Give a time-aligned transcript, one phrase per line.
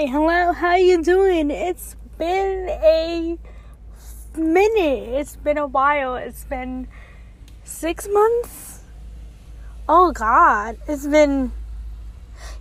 [0.00, 1.50] Hi, hello, how you doing?
[1.50, 3.36] It's been a
[4.34, 5.08] minute.
[5.20, 6.14] It's been a while.
[6.14, 6.88] It's been
[7.64, 8.80] six months.
[9.86, 11.52] Oh God, it's been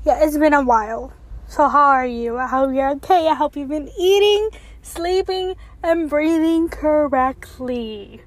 [0.04, 1.14] yeah, it's been a while.
[1.48, 2.38] So how are you?
[2.38, 3.30] I hope you're okay.
[3.30, 4.50] I hope you've been eating,
[4.82, 8.22] sleeping, and breathing correctly.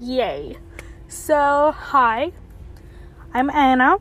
[0.00, 0.56] Yay.
[1.06, 2.32] So hi,
[3.34, 3.98] I'm Anna.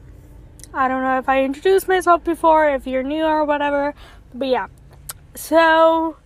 [0.74, 3.96] I don't know if I introduced myself before, if you're new or whatever,
[4.34, 4.68] but yeah.
[5.36, 6.18] So,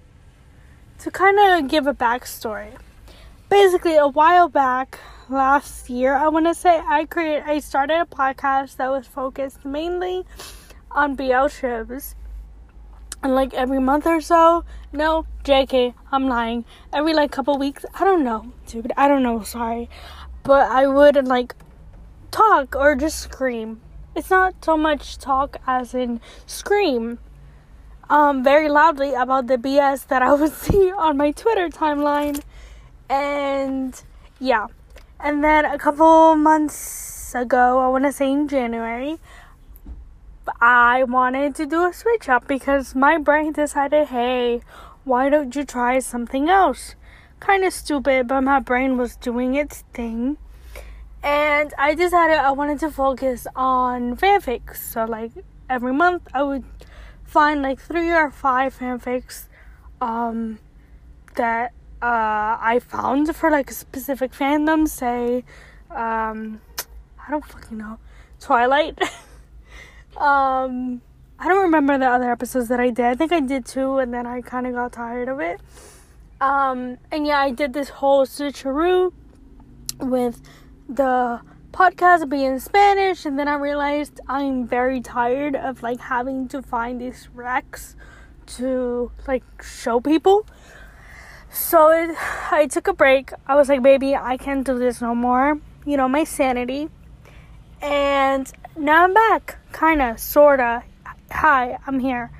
[1.00, 2.78] to kind of give a backstory,
[3.50, 8.06] basically, a while back, last year, I want to say, I created, I started a
[8.06, 10.26] podcast that was focused mainly
[10.92, 12.16] on BL shows.
[13.24, 16.66] And like every month or so, no, JK, I'm lying.
[16.92, 19.90] Every like couple weeks, I don't know, dude, I don't know, sorry.
[20.44, 21.56] But I would like
[22.32, 23.82] talk or just scream
[24.16, 27.20] it's not so much talk as in scream
[28.12, 32.42] um, very loudly about the BS that I would see on my Twitter timeline.
[33.10, 34.00] And
[34.40, 34.68] yeah.
[35.20, 39.18] And then a couple months ago, I want to say in January,
[40.60, 44.62] I wanted to do a switch up because my brain decided, hey,
[45.06, 46.96] why don't you try something else?
[47.40, 50.38] Kind of stupid, but my brain was doing its thing
[51.24, 54.78] and I decided I wanted to focus on fanfics.
[54.78, 55.32] So like
[55.70, 56.64] every month I would
[57.32, 59.46] find like three or five fanfics
[60.02, 60.60] um,
[61.36, 64.86] that uh, I found for like a specific fandom.
[64.86, 65.46] Say,
[65.90, 66.60] um,
[67.26, 68.00] I don't fucking know,
[68.42, 69.02] Twilight.
[70.18, 71.02] um,
[71.40, 73.06] I don't remember the other episodes that I did.
[73.06, 75.62] I think I did two, and then I kind of got tired of it.
[76.42, 79.14] Um, and yeah, I did this whole switcheroo
[80.00, 80.42] with
[80.90, 81.40] the
[81.72, 86.62] podcast be in Spanish, and then I realized I'm very tired of like having to
[86.62, 87.96] find these recs
[88.58, 90.46] to like show people.
[91.50, 92.16] So it,
[92.52, 93.32] I took a break.
[93.48, 95.60] I was like, baby, I can't do this no more.
[95.86, 96.90] You know, my sanity.
[97.82, 99.58] And now I'm back.
[99.74, 100.84] Kinda, sorta.
[101.32, 102.32] Hi, I'm here.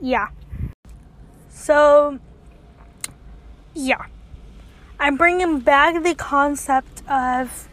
[0.00, 0.28] Yeah.
[1.48, 2.18] So,
[3.74, 4.06] yeah.
[4.98, 7.68] I'm bringing back the concept of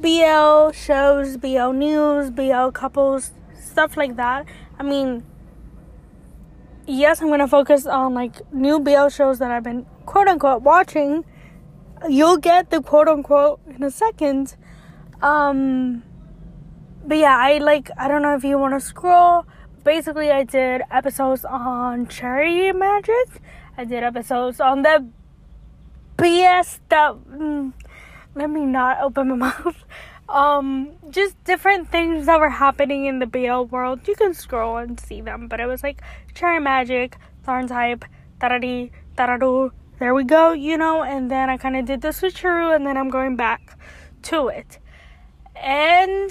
[0.00, 4.46] BL shows, BL news, BL couples, stuff like that.
[4.78, 5.24] I mean,
[6.86, 11.24] yes, I'm gonna focus on like new BL shows that I've been quote unquote watching.
[12.08, 14.56] You'll get the quote unquote in a second.
[15.22, 16.02] Um,
[17.04, 19.46] but yeah, I like, I don't know if you want to scroll.
[19.82, 23.40] Basically, I did episodes on Cherry Magic.
[23.78, 25.06] I did episodes on the
[26.18, 27.14] BS that.
[27.30, 27.72] Mm,
[28.36, 29.84] let me not open my mouth.
[30.28, 34.06] Um, just different things that were happening in the BL world.
[34.06, 36.02] You can scroll and see them, but it was like
[36.34, 37.16] Cherry Magic,
[37.46, 38.04] TharnType,
[38.40, 39.70] Tarari, Taradu.
[39.98, 42.98] There we go, you know, and then I kind of did the switcheroo, and then
[42.98, 43.78] I'm going back
[44.24, 44.78] to it.
[45.54, 46.30] And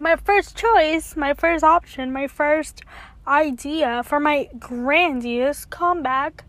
[0.00, 2.82] my first choice, my first option, my first
[3.26, 6.44] idea for my grandiose comeback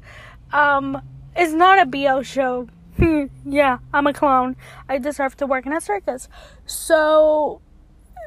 [0.54, 1.02] um,
[1.38, 2.70] is not a BL show
[3.46, 4.56] yeah, I'm a clown.
[4.90, 6.28] I deserve to work in a circus.
[6.66, 7.62] So,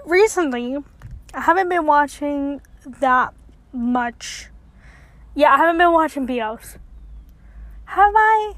[0.07, 0.79] recently,
[1.35, 2.61] I haven't been watching
[3.01, 3.35] that
[3.73, 4.49] much.
[5.35, 6.77] Yeah, I haven't been watching BLs.
[7.87, 8.55] Have I?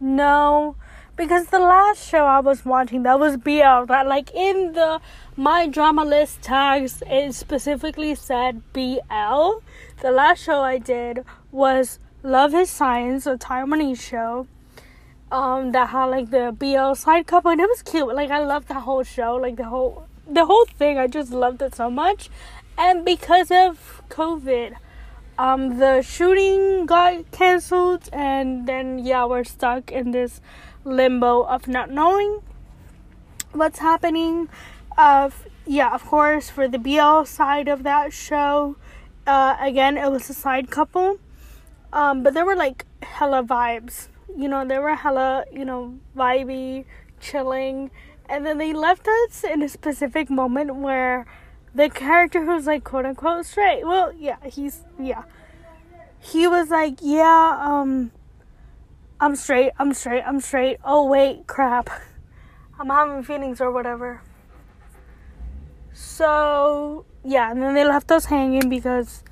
[0.00, 0.76] No.
[1.16, 5.00] Because the last show I was watching that was BL that like in the
[5.36, 9.62] my drama list tags it specifically said BL.
[10.02, 14.48] The last show I did was Love is Science, a Taiwanese show
[15.34, 18.14] um that had like the BL side couple and it was cute.
[18.14, 20.96] Like I loved the whole show, like the whole the whole thing.
[20.96, 22.30] I just loved it so much.
[22.78, 24.76] And because of COVID,
[25.36, 30.40] um the shooting got canceled and then yeah, we're stuck in this
[30.84, 32.40] limbo of not knowing
[33.52, 34.48] what's happening.
[34.96, 38.76] Of yeah, of course for the BL side of that show,
[39.26, 41.18] uh again it was a side couple.
[41.92, 46.84] Um but there were like hella vibes you know, they were hella, you know, vibey,
[47.20, 47.90] chilling.
[48.28, 51.26] And then they left us in a specific moment where
[51.74, 55.24] the character who's like quote unquote straight, well, yeah, he's, yeah.
[56.18, 58.10] He was like, yeah, um,
[59.20, 60.78] I'm straight, I'm straight, I'm straight.
[60.84, 61.90] Oh, wait, crap.
[62.78, 64.22] I'm having feelings or whatever.
[65.92, 69.22] So, yeah, and then they left us hanging because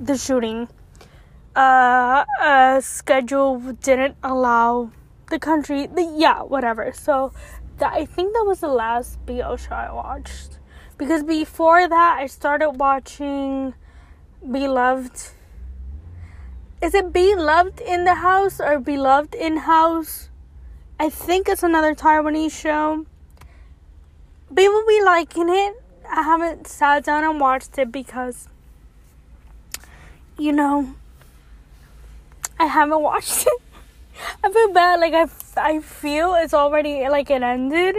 [0.00, 0.68] the shooting
[1.56, 4.90] uh, uh, schedule didn't allow
[5.30, 5.86] the country.
[5.86, 6.92] The, yeah, whatever.
[6.92, 7.32] So
[7.78, 10.58] that I think that was the last BL show I watched
[10.96, 13.74] because before that I started watching
[14.50, 15.30] Beloved.
[16.82, 20.28] is it Beloved in the House or Beloved in House?
[21.00, 23.06] I think it's another Taiwanese show.
[24.54, 25.82] People be liking it.
[26.08, 28.48] I haven't sat down and watched it because,
[30.38, 30.94] you know,
[32.64, 33.62] I haven't watched it.
[34.44, 34.98] I feel bad.
[34.98, 35.26] Like I,
[35.58, 37.96] I feel it's already like it ended,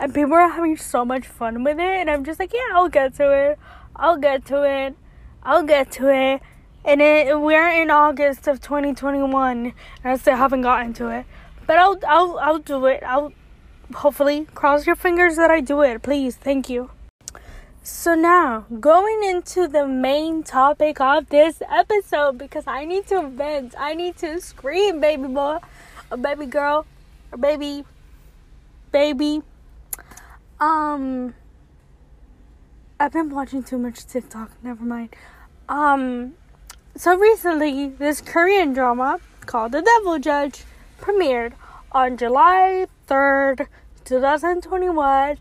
[0.00, 2.88] and people are having so much fun with it, and I'm just like, yeah, I'll
[2.88, 3.58] get to it.
[3.94, 4.96] I'll get to it.
[5.42, 6.40] I'll get to it.
[6.82, 11.26] And it, we're in August of 2021, and I still haven't gotten to it.
[11.66, 13.02] But I'll, I'll, I'll do it.
[13.02, 13.34] I'll
[13.96, 16.00] hopefully cross your fingers that I do it.
[16.02, 16.90] Please, thank you.
[17.88, 23.76] So now, going into the main topic of this episode because I need to vent.
[23.78, 25.58] I need to scream, baby boy,
[26.10, 26.84] or baby girl,
[27.30, 27.84] or baby,
[28.90, 29.40] baby.
[30.58, 31.34] Um,
[32.98, 34.50] I've been watching too much TikTok.
[34.64, 35.10] Never mind.
[35.68, 36.34] Um,
[36.96, 40.64] so recently, this Korean drama called The Devil Judge
[41.00, 41.52] premiered
[41.92, 43.68] on July 3rd,
[44.04, 45.38] 2021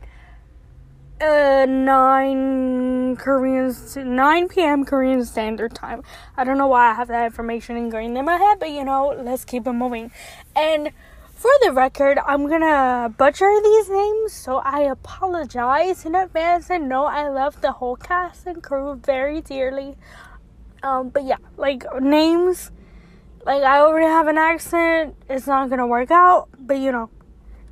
[1.22, 4.86] uh, 9 Korean 9 p.m.
[4.86, 6.04] Korean Standard Time.
[6.36, 9.16] I don't know why I have that information ingrained in my head, but you know,
[9.18, 10.12] let's keep it moving.
[10.56, 10.92] And
[11.34, 16.70] for the record, I'm gonna butcher these names, so I apologize in advance.
[16.70, 19.96] And know I love the whole cast and crew very dearly.
[20.84, 22.72] Um, but yeah, like names,
[23.46, 26.50] like I already have an accent, it's not gonna work out.
[26.60, 27.10] But you know,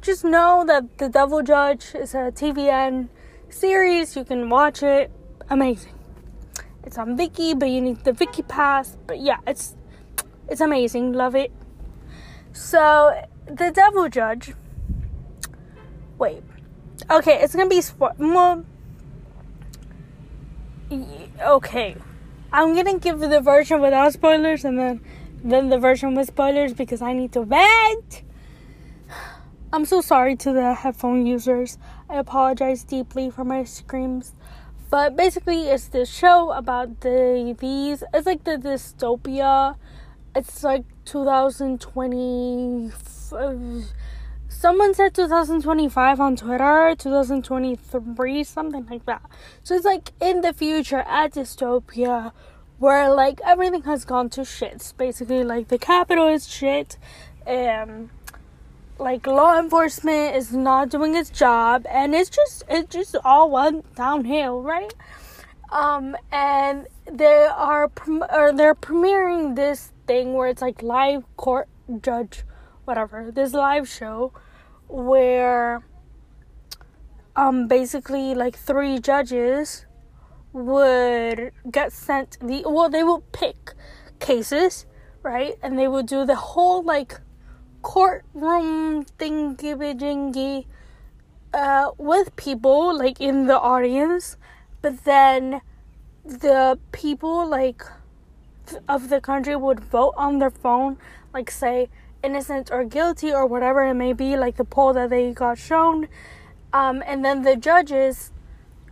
[0.01, 3.09] just know that The Devil Judge is a TVN
[3.53, 4.15] series.
[4.15, 5.11] You can watch it.
[5.49, 5.93] Amazing.
[6.83, 8.97] It's on Viki, but you need the Viki pass.
[9.07, 9.75] But yeah, it's
[10.47, 11.13] it's amazing.
[11.13, 11.51] Love it.
[12.51, 13.13] So
[13.47, 14.53] the Devil Judge.
[16.17, 16.43] Wait.
[17.09, 18.63] Okay, it's gonna be spo- more.
[21.41, 21.95] Okay,
[22.51, 25.01] I'm gonna give the version without spoilers and then
[25.43, 28.23] then the version with spoilers because I need to vent.
[29.73, 31.77] I'm so sorry to the headphone users.
[32.13, 34.33] I apologize deeply for my screams.
[34.91, 38.03] But basically, it's this show about the these.
[38.13, 39.77] It's like the dystopia.
[40.35, 42.91] It's like 2020.
[44.47, 49.23] Someone said 2025 on Twitter, 2023, something like that.
[49.63, 52.31] So it's like in the future at dystopia,
[52.77, 54.93] where like everything has gone to shit.
[54.99, 56.97] Basically, like the capital is shit.
[57.47, 58.11] Um,
[58.99, 63.95] like law enforcement is not doing its job and it's just it just all went
[63.95, 64.93] downhill right?
[65.71, 67.91] Um and they are
[68.31, 71.67] or they're premiering this thing where it's like live court
[72.01, 72.43] judge
[72.85, 74.31] whatever this live show
[74.87, 75.83] where
[77.35, 79.85] um basically like three judges
[80.51, 83.73] would get sent the well they will pick
[84.19, 84.85] cases
[85.23, 85.55] right?
[85.63, 87.19] And they would do the whole like
[87.83, 90.65] courtroom thingy
[91.53, 94.37] uh, with people like in the audience,
[94.81, 95.61] but then
[96.25, 97.83] the people like
[98.87, 100.97] of the country would vote on their phone,
[101.33, 101.89] like say
[102.23, 106.07] innocent or guilty or whatever it may be, like the poll that they got shown,
[106.71, 108.31] um, and then the judges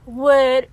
[0.05, 0.67] would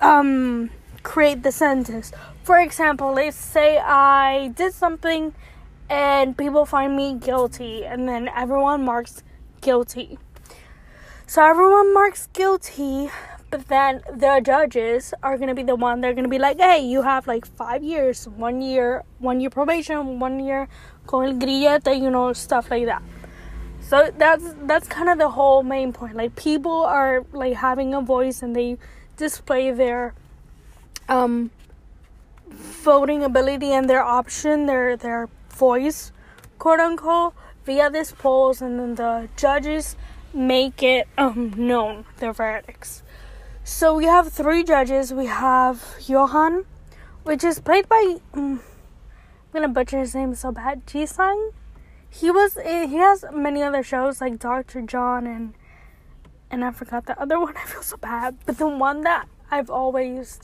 [0.00, 0.70] um,
[1.02, 2.12] create the sentence.
[2.42, 5.32] For example, let's say I did something
[5.88, 9.22] and people find me guilty, and then everyone marks
[9.60, 10.18] guilty.
[11.26, 13.10] So everyone marks guilty,
[13.50, 17.02] but then the judges are gonna be the one they're gonna be like, hey, you
[17.02, 20.68] have like five years, one year, one year probation, one year
[21.06, 23.02] con grillete, you know, stuff like that.
[23.80, 26.16] So that's that's kind of the whole main point.
[26.16, 28.78] Like people are like having a voice and they
[29.16, 30.14] display their
[31.08, 31.50] um
[32.50, 36.12] voting ability and their option, their their voice,
[36.58, 37.34] quote unquote,
[37.64, 39.96] via this polls, and then the judges
[40.32, 43.02] make it um, known their verdicts.
[43.62, 45.12] So we have three judges.
[45.12, 46.66] We have Johan,
[47.22, 48.60] which is played by um,
[49.54, 50.86] I'm gonna butcher his name so bad.
[50.86, 51.52] Ji-sung.
[52.10, 55.54] He was eh, he has many other shows like Doctor John and
[56.50, 57.56] and I forgot the other one.
[57.56, 60.40] I feel so bad, but the one that I've always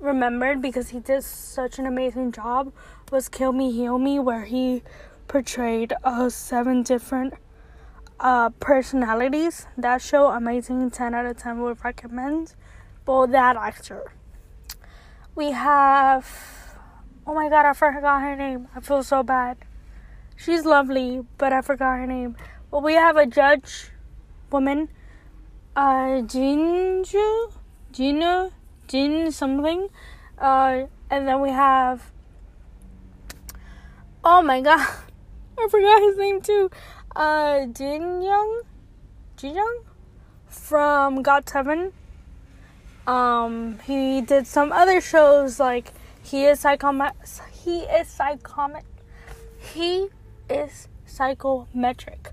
[0.00, 2.72] remembered because he did such an amazing job
[3.10, 4.82] was Kill Me Heal Me, where he
[5.26, 7.34] portrayed uh, seven different
[8.20, 9.66] uh, personalities.
[9.76, 12.54] That show, amazing, 10 out of 10 would recommend
[13.04, 14.12] for that actor.
[15.34, 16.28] We have,
[17.26, 18.68] oh my god, I forgot her name.
[18.74, 19.58] I feel so bad.
[20.36, 22.36] She's lovely, but I forgot her name.
[22.70, 23.90] But we have a judge
[24.50, 24.88] woman,
[25.74, 27.52] uh, Jinju,
[27.92, 28.50] Jina,
[28.88, 29.88] Jin something.
[30.38, 32.10] Uh, and then we have
[34.24, 34.80] Oh my god.
[35.58, 36.70] I forgot his name too.
[37.14, 38.62] Uh Jin Young?
[39.36, 39.80] Jin Young?
[40.46, 41.92] From GOT7.
[43.06, 45.92] Um he did some other shows like
[46.22, 47.12] he is psychomet
[47.64, 48.84] he is psychomet
[49.58, 50.08] he
[50.50, 52.30] is psychometric.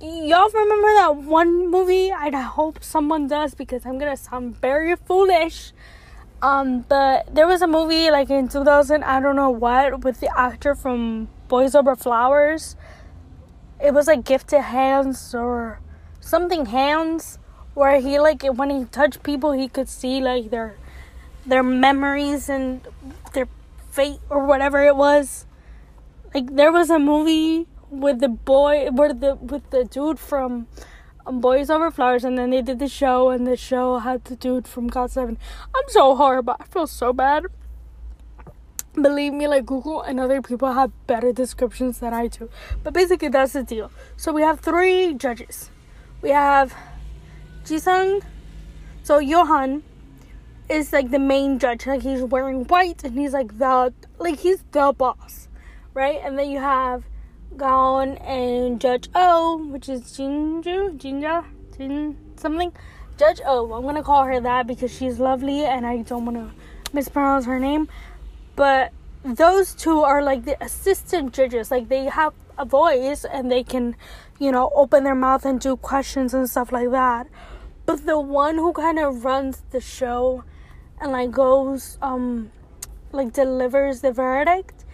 [0.00, 2.12] Y'all remember that one movie?
[2.12, 5.72] I hope someone does because I'm gonna sound very foolish.
[6.40, 10.30] Um, but there was a movie like in 2000, I don't know what, with the
[10.38, 12.76] actor from Boys Over Flowers.
[13.82, 15.80] It was like Gifted Hands or
[16.20, 17.38] something Hands,
[17.74, 20.76] where he like when he touched people, he could see like their
[21.46, 22.86] their memories and
[23.32, 23.48] their
[23.90, 25.46] fate or whatever it was.
[26.34, 30.66] Like there was a movie with the boy, with the with the dude from
[31.28, 34.36] um, Boys Over Flowers, and then they did the show, and the show had the
[34.36, 35.36] dude from GOT7.
[35.74, 36.56] I'm so horrible.
[36.58, 37.44] I feel so bad.
[38.94, 42.48] Believe me, like Google and other people have better descriptions than I do.
[42.82, 43.92] But basically, that's the deal.
[44.16, 45.70] So we have three judges.
[46.22, 46.74] We have
[47.64, 48.22] Jisung.
[49.02, 49.82] So Johan
[50.68, 51.86] is like the main judge.
[51.86, 55.48] Like he's wearing white, and he's like the like he's the boss,
[55.94, 56.20] right?
[56.24, 57.04] And then you have
[57.56, 61.44] Gaon and Judge O, which is Jinju, Jinja,
[61.76, 62.72] Jin something.
[63.16, 63.72] Judge O.
[63.72, 66.50] I'm gonna call her that because she's lovely and I don't want to
[66.92, 67.88] mispronounce her name.
[68.54, 68.92] But
[69.24, 71.70] those two are like the assistant judges.
[71.70, 73.96] Like they have a voice and they can,
[74.38, 77.26] you know, open their mouth and do questions and stuff like that.
[77.86, 80.44] But the one who kind of runs the show
[81.00, 82.52] and like goes, um,
[83.12, 84.84] like delivers the verdict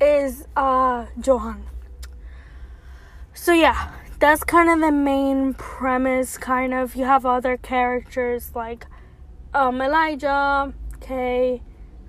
[0.00, 1.66] is uh Johan.
[3.40, 6.36] So yeah, that's kind of the main premise.
[6.36, 8.84] Kind of, you have other characters like
[9.54, 11.62] um, Elijah, Kay,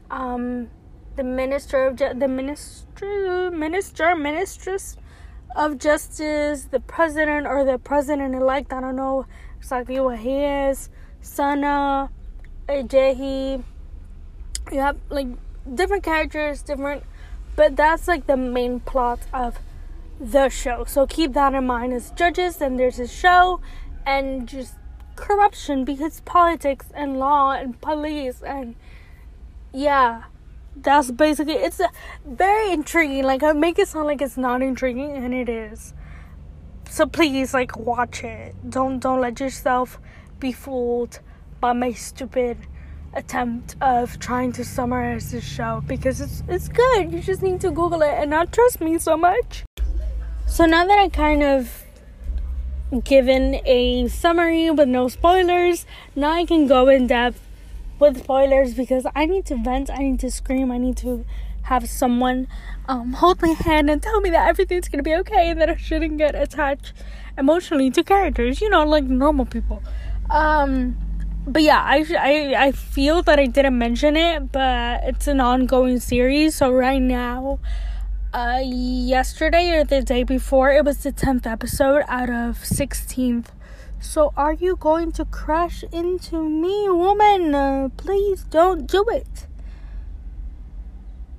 [0.09, 0.69] um,
[1.15, 4.97] the minister of the minister, minister, mistress
[5.55, 8.73] of justice, the president or the president elect.
[8.73, 9.27] I don't know
[9.59, 10.89] exactly what he is.
[11.21, 12.09] Sana,
[12.67, 13.63] Jehi.
[14.71, 15.27] You have like
[15.73, 17.03] different characters, different,
[17.55, 19.59] but that's like the main plot of
[20.19, 20.83] the show.
[20.85, 23.61] So keep that in mind as judges, and there's a show,
[24.05, 24.75] and just
[25.15, 28.73] corruption because politics and law and police and
[29.73, 30.23] yeah,
[30.75, 31.81] that's basically it's
[32.25, 33.23] very intriguing.
[33.23, 35.93] Like I make it sound like it's not intriguing, and it is.
[36.89, 38.55] So please, like, watch it.
[38.67, 39.99] Don't don't let yourself
[40.39, 41.19] be fooled
[41.59, 42.57] by my stupid
[43.13, 47.11] attempt of trying to summarize this show because it's it's good.
[47.11, 49.63] You just need to Google it and not trust me so much.
[50.49, 51.85] So now that I kind of
[53.03, 57.39] given a summary with no spoilers, now I can go in depth
[57.99, 61.23] with spoilers because I need to vent, I need to scream, I need to
[61.63, 62.47] have someone
[62.87, 65.77] um, hold my hand and tell me that everything's gonna be okay and that I
[65.77, 66.93] shouldn't get attached
[67.37, 69.81] emotionally to characters, you know, like normal people.
[70.29, 70.97] Um,
[71.47, 75.99] but yeah, I, I I feel that I didn't mention it, but it's an ongoing
[75.99, 76.55] series.
[76.55, 77.59] So right now,
[78.33, 83.47] uh, yesterday or the day before, it was the 10th episode out of 16th.
[83.99, 87.53] So, are you going to crash into me, woman?
[87.53, 89.47] Uh, please don't do it.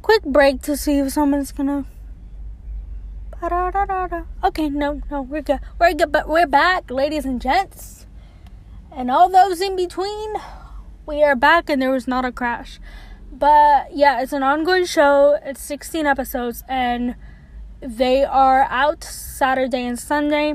[0.02, 1.86] Quick break to see if someone's gonna.
[4.44, 5.60] Okay, no, no, we're good.
[5.78, 8.06] We're good, but we're back, ladies and gents.
[8.92, 10.34] And all those in between,
[11.06, 12.78] we are back, and there was not a crash.
[13.30, 15.38] But yeah, it's an ongoing show.
[15.44, 17.14] It's 16 episodes and
[17.80, 20.54] they are out Saturday and Sunday.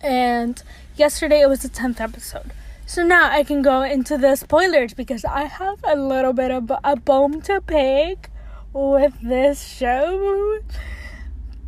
[0.00, 0.62] And
[0.96, 2.52] yesterday it was the 10th episode.
[2.84, 6.70] So now I can go into the spoilers because I have a little bit of
[6.84, 8.28] a bone to pick
[8.72, 10.58] with this show.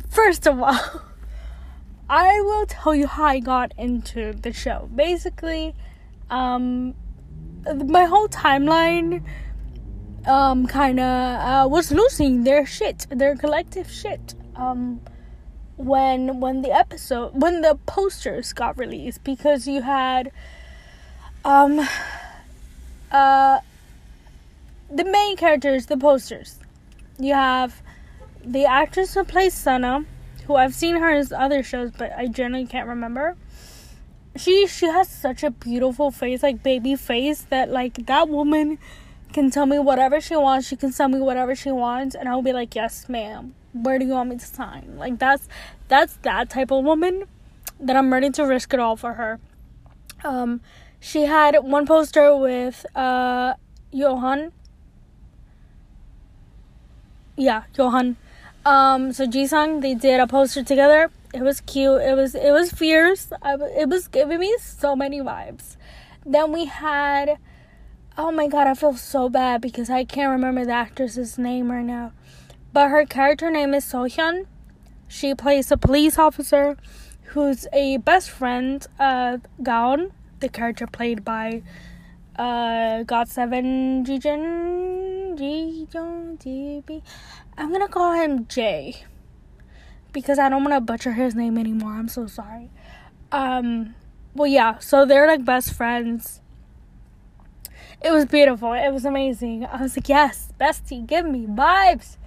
[0.09, 1.01] First of all,
[2.09, 4.89] I will tell you how I got into the show.
[4.93, 5.73] Basically,
[6.29, 6.93] um,
[7.65, 9.23] my whole timeline
[10.27, 14.35] um, kind of uh, was losing their shit, their collective shit.
[14.55, 15.01] Um,
[15.77, 20.31] when when the episode when the posters got released because you had
[21.43, 21.85] um
[23.11, 23.59] uh
[24.89, 26.59] the main characters the posters
[27.19, 27.81] you have
[28.43, 30.05] the actress who plays Sana
[30.47, 33.35] who I've seen her in other shows but I generally can't remember
[34.37, 38.77] she she has such a beautiful face like baby face that like that woman
[39.35, 40.67] can tell me whatever she wants.
[40.69, 43.53] She can tell me whatever she wants, and I'll be like, "Yes, ma'am.
[43.85, 45.47] Where do you want me to sign?" Like that's
[45.93, 47.25] that's that type of woman
[47.79, 49.39] that I'm ready to risk it all for her.
[50.23, 50.61] Um,
[50.99, 53.53] she had one poster with uh
[53.91, 54.51] Johan.
[57.37, 58.15] Yeah, Johan.
[58.65, 61.11] Um, so Jisung, they did a poster together.
[61.33, 62.01] It was cute.
[62.01, 63.33] It was it was fierce.
[63.41, 65.75] I, it was giving me so many vibes.
[66.25, 67.37] Then we had,
[68.17, 71.85] oh my god, I feel so bad because I can't remember the actress's name right
[71.85, 72.13] now,
[72.73, 74.45] but her character name is Sohyun.
[75.07, 76.77] She plays a police officer
[77.29, 81.63] who's a best friend of Gaon, the character played by
[82.37, 87.01] uh GOT7 Jijun Jijun DB.
[87.57, 89.03] I'm gonna call him Jay
[90.15, 91.91] because I don't want to butcher his name anymore.
[91.91, 92.69] I'm so sorry.
[93.31, 93.95] Um,
[94.33, 94.79] well, yeah.
[94.79, 96.41] So they're like best friends.
[98.05, 98.73] It was beautiful.
[98.73, 99.65] It was amazing.
[99.65, 102.17] I was like, yes, bestie, give me vibes,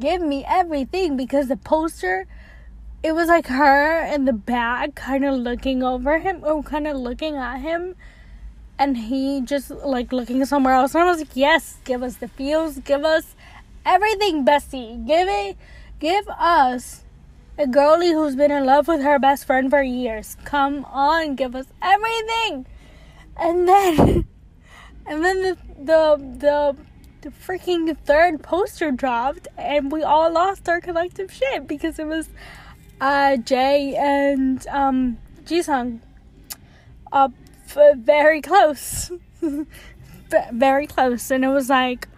[0.00, 2.26] give me everything because the poster.
[3.02, 6.96] It was like her in the back, kind of looking over him, or kind of
[6.96, 7.96] looking at him,
[8.78, 10.94] and he just like looking somewhere else.
[10.94, 13.36] And I was like, yes, give us the feels, give us
[13.84, 15.06] everything, bestie.
[15.06, 15.58] Give it,
[16.00, 17.04] give us
[17.58, 20.38] a girlie who's been in love with her best friend for years.
[20.44, 22.64] Come on, give us everything.
[23.38, 24.26] And then,
[25.08, 26.76] and then the the the
[27.22, 32.28] the freaking third poster dropped, and we all lost our collective shit because it was
[33.00, 36.00] uh Jay and um Jisung.
[37.12, 37.28] Uh,
[37.96, 39.10] very close,
[40.52, 42.08] very close, and it was like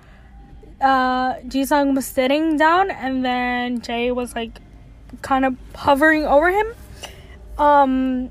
[0.81, 4.61] uh Jisung was sitting down and then Jay was like
[5.23, 6.67] kind of hovering over him.
[7.59, 8.31] Um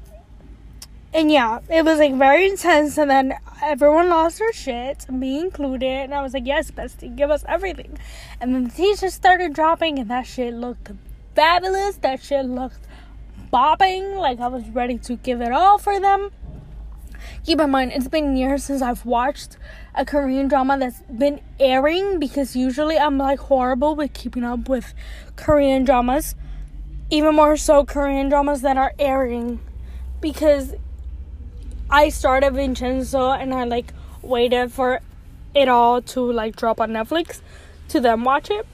[1.13, 5.87] and yeah, it was like very intense and then everyone lost their shit, me included,
[5.87, 7.97] and I was like, Yes, bestie, give us everything.
[8.39, 10.91] And then the teachers started dropping and that shit looked
[11.35, 11.97] fabulous.
[11.97, 12.87] That shit looked
[13.51, 16.31] bopping, like I was ready to give it all for them.
[17.45, 19.57] Keep in mind, it's been years since I've watched
[19.95, 24.93] a Korean drama that's been airing because usually I'm like horrible with keeping up with
[25.35, 26.35] Korean dramas.
[27.09, 29.59] Even more so, Korean dramas that are airing
[30.19, 30.73] because
[31.89, 34.99] I started Vincenzo and I like waited for
[35.55, 37.41] it all to like drop on Netflix
[37.89, 38.65] to then watch it.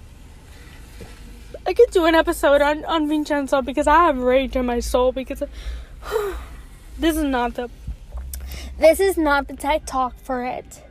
[1.66, 5.12] I could do an episode on, on Vincenzo because I have rage in my soul
[5.12, 5.44] because
[6.98, 7.70] this is not the
[8.80, 10.84] this is not the tech talk for it.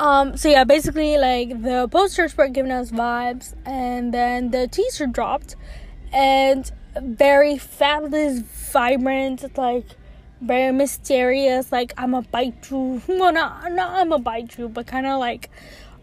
[0.00, 5.06] Um, so yeah, basically like the posters were giving us vibes and then the teaser
[5.06, 5.54] dropped
[6.12, 9.86] and very fabulous, vibrant, like
[10.46, 13.02] very mysterious, like I'm a bite you.
[13.08, 15.50] Well not not I'm a bite you, but kinda like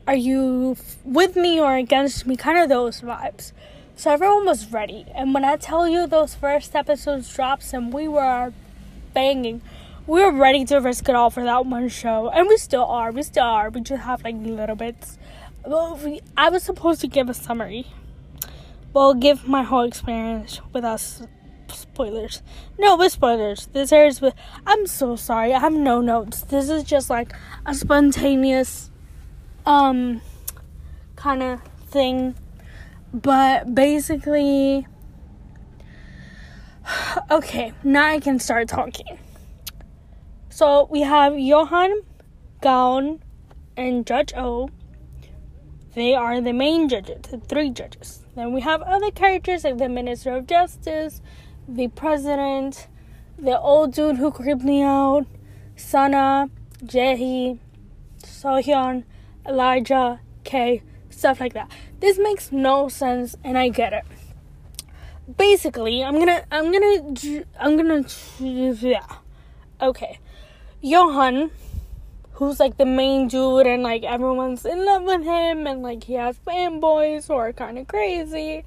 [0.08, 2.36] are you with me or against me?
[2.36, 3.52] Kind of those vibes.
[3.96, 5.06] So everyone was ready.
[5.14, 8.54] And when I tell you those first episodes drops and we were
[9.14, 9.62] banging
[10.08, 13.12] we were ready to risk it all for that one show, and we still are.
[13.12, 13.70] We still are.
[13.70, 15.18] We just have like little bits.
[15.64, 17.86] I was supposed to give a summary.
[18.94, 21.22] Well, give my whole experience with us.
[21.74, 22.42] Spoilers.
[22.78, 23.68] No, with spoilers.
[23.68, 24.34] This is with.
[24.66, 25.54] I'm so sorry.
[25.54, 26.42] I have no notes.
[26.42, 27.34] This is just like
[27.66, 28.92] a spontaneous,
[29.66, 30.22] um,
[31.16, 32.36] kind of thing.
[33.14, 34.88] But basically,
[37.32, 39.20] okay, now I can start talking.
[40.50, 42.02] So we have Johan,
[42.62, 43.24] Gaon,
[43.78, 44.70] and Judge O.
[45.94, 48.26] They are the main judges, the three judges.
[48.36, 51.22] Then we have other characters like the Minister of Justice,
[51.68, 52.88] the President,
[53.38, 55.26] the old dude who creeped me out,
[55.76, 56.50] Sana,
[56.84, 57.60] Jaehee,
[58.24, 59.04] Sohyun,
[59.48, 61.72] Elijah, K, stuff like that.
[62.00, 64.04] This makes no sense, and I get it.
[65.38, 68.06] Basically, I'm gonna, I'm gonna, I'm gonna,
[68.40, 69.06] yeah.
[69.82, 70.20] Okay.
[70.82, 71.52] Johan,
[72.34, 76.14] who's like the main dude, and like everyone's in love with him, and like he
[76.14, 78.66] has fanboys who are kind of crazy.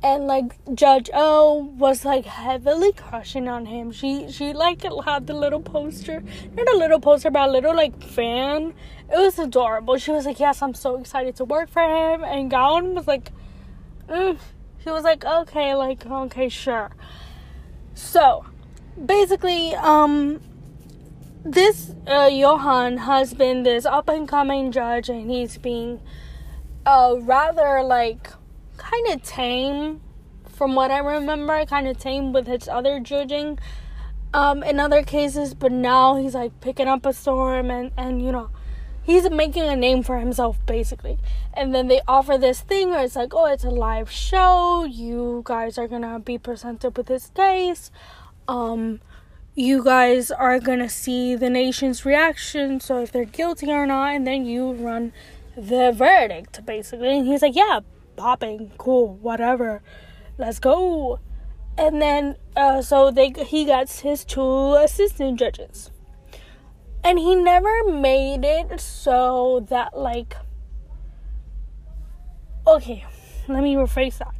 [0.00, 3.90] And like Judge O was like heavily crushing on him.
[3.90, 6.22] She she like had the little poster,
[6.54, 8.74] not a little poster, but a little like fan.
[9.12, 9.96] It was adorable.
[9.98, 13.32] She was like, "Yes, I'm so excited to work for him." And Gaon was like,
[14.08, 14.38] mm.
[14.78, 16.90] he was like, "Okay, like okay, sure."
[17.94, 18.46] So
[19.04, 20.40] basically, um,
[21.44, 26.00] this uh, Johan has been this up and coming judge, and he's being
[26.86, 28.30] uh, rather like
[28.78, 30.00] kind of tame,
[30.48, 33.58] from what I remember, kind of tame with his other judging
[34.32, 35.54] um, in other cases.
[35.54, 38.50] But now he's like picking up a storm, and and you know
[39.08, 41.18] he's making a name for himself basically.
[41.54, 44.84] And then they offer this thing where it's like, oh, it's a live show.
[44.84, 47.90] You guys are gonna be presented with this case.
[48.46, 49.00] Um,
[49.54, 54.26] you guys are gonna see the nation's reaction, so if they're guilty or not, and
[54.26, 55.12] then you run
[55.56, 57.18] the verdict basically.
[57.18, 57.80] And he's like, Yeah,
[58.18, 58.72] popping.
[58.76, 59.82] Cool, whatever.
[60.36, 61.20] Let's go.
[61.78, 65.90] And then, uh, so they he gets his two assistant judges,
[67.02, 70.36] and he never made it so that like.
[72.66, 73.06] Okay,
[73.48, 74.34] let me rephrase that.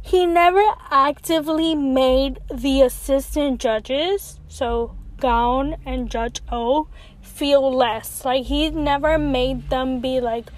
[0.00, 6.88] He never actively made the assistant judges, so Gaon and Judge O,
[7.20, 8.24] feel less.
[8.24, 10.50] Like he never made them be like,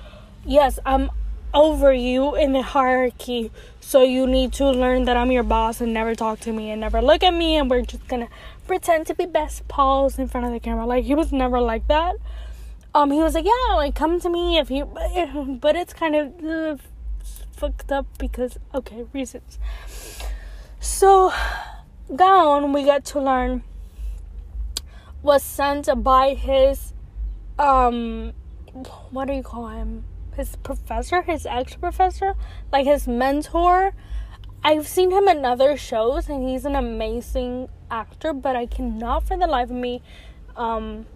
[0.47, 1.11] yes, I'm
[1.55, 5.93] over you in the hierarchy, so you need to learn that I'm your boss and
[5.93, 8.29] never talk to me and never look at me and we're just gonna
[8.67, 10.87] pretend to be best pals in front of the camera.
[10.87, 12.17] Like he was never like that.
[12.95, 14.85] Um, he was like, yeah, like come to me if you,
[15.61, 16.77] but it's kind of uh,
[17.57, 19.59] fucked up because okay reasons.
[20.81, 21.33] So,
[22.15, 23.63] Gaon, we got to learn
[25.23, 26.93] was sent by his
[27.59, 28.33] um
[29.11, 30.05] what do you call him
[30.37, 32.35] his professor his ex professor
[32.73, 33.93] like his mentor.
[34.65, 39.37] I've seen him in other shows and he's an amazing actor but i cannot for
[39.37, 40.01] the life of me
[40.57, 41.07] um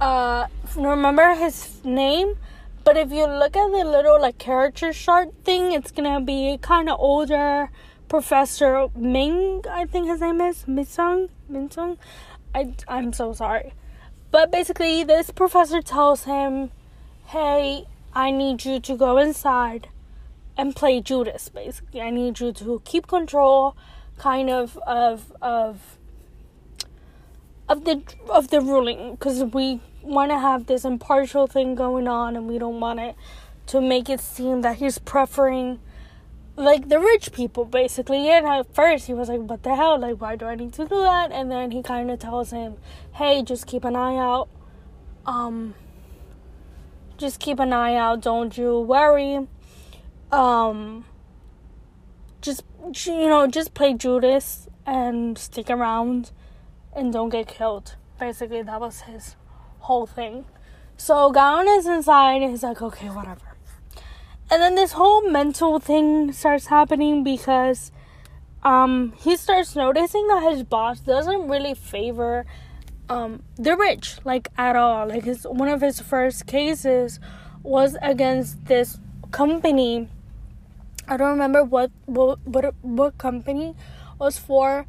[0.00, 2.36] uh remember his name.
[2.84, 6.88] But if you look at the little like character chart thing it's gonna be kind
[6.88, 7.70] of older.
[8.08, 10.66] Professor ming i think his name is.
[10.66, 10.86] Min
[11.50, 11.98] Minsung.
[12.54, 13.72] I, I'm so sorry.
[14.30, 16.70] But basically, this professor tells him,
[17.28, 19.88] hey, I need you to go inside
[20.56, 22.00] and play Judas, basically.
[22.00, 23.76] I need you to keep control,
[24.16, 25.98] kind of, of, of,
[27.68, 32.34] of the of the ruling because we want to have this impartial thing going on
[32.34, 33.14] and we don't want it
[33.66, 35.78] to make it seem that he's preferring
[36.56, 38.30] like the rich people basically.
[38.30, 39.98] And at first he was like what the hell?
[39.98, 41.30] Like why do i need to do that?
[41.30, 42.76] And then he kind of tells him
[43.12, 44.48] hey just keep an eye out.
[45.26, 45.74] Um
[47.18, 48.22] just keep an eye out.
[48.22, 49.46] Don't you worry.
[50.32, 51.04] Um
[52.40, 52.62] just
[53.04, 56.30] you know just play judas and stick around
[56.94, 57.96] and don't get killed.
[58.18, 59.36] Basically that was his
[59.80, 60.44] whole thing.
[60.96, 62.42] So Gaon is inside.
[62.42, 63.56] And he's like okay whatever.
[64.50, 67.92] And then this whole mental thing starts happening because
[68.62, 72.46] um, he starts noticing that his boss doesn't really favor
[73.08, 75.08] um, the rich like at all.
[75.08, 77.20] Like his one of his first cases
[77.62, 78.98] was against this
[79.30, 80.08] company.
[81.06, 83.74] I don't remember what what what, what company
[84.18, 84.86] was for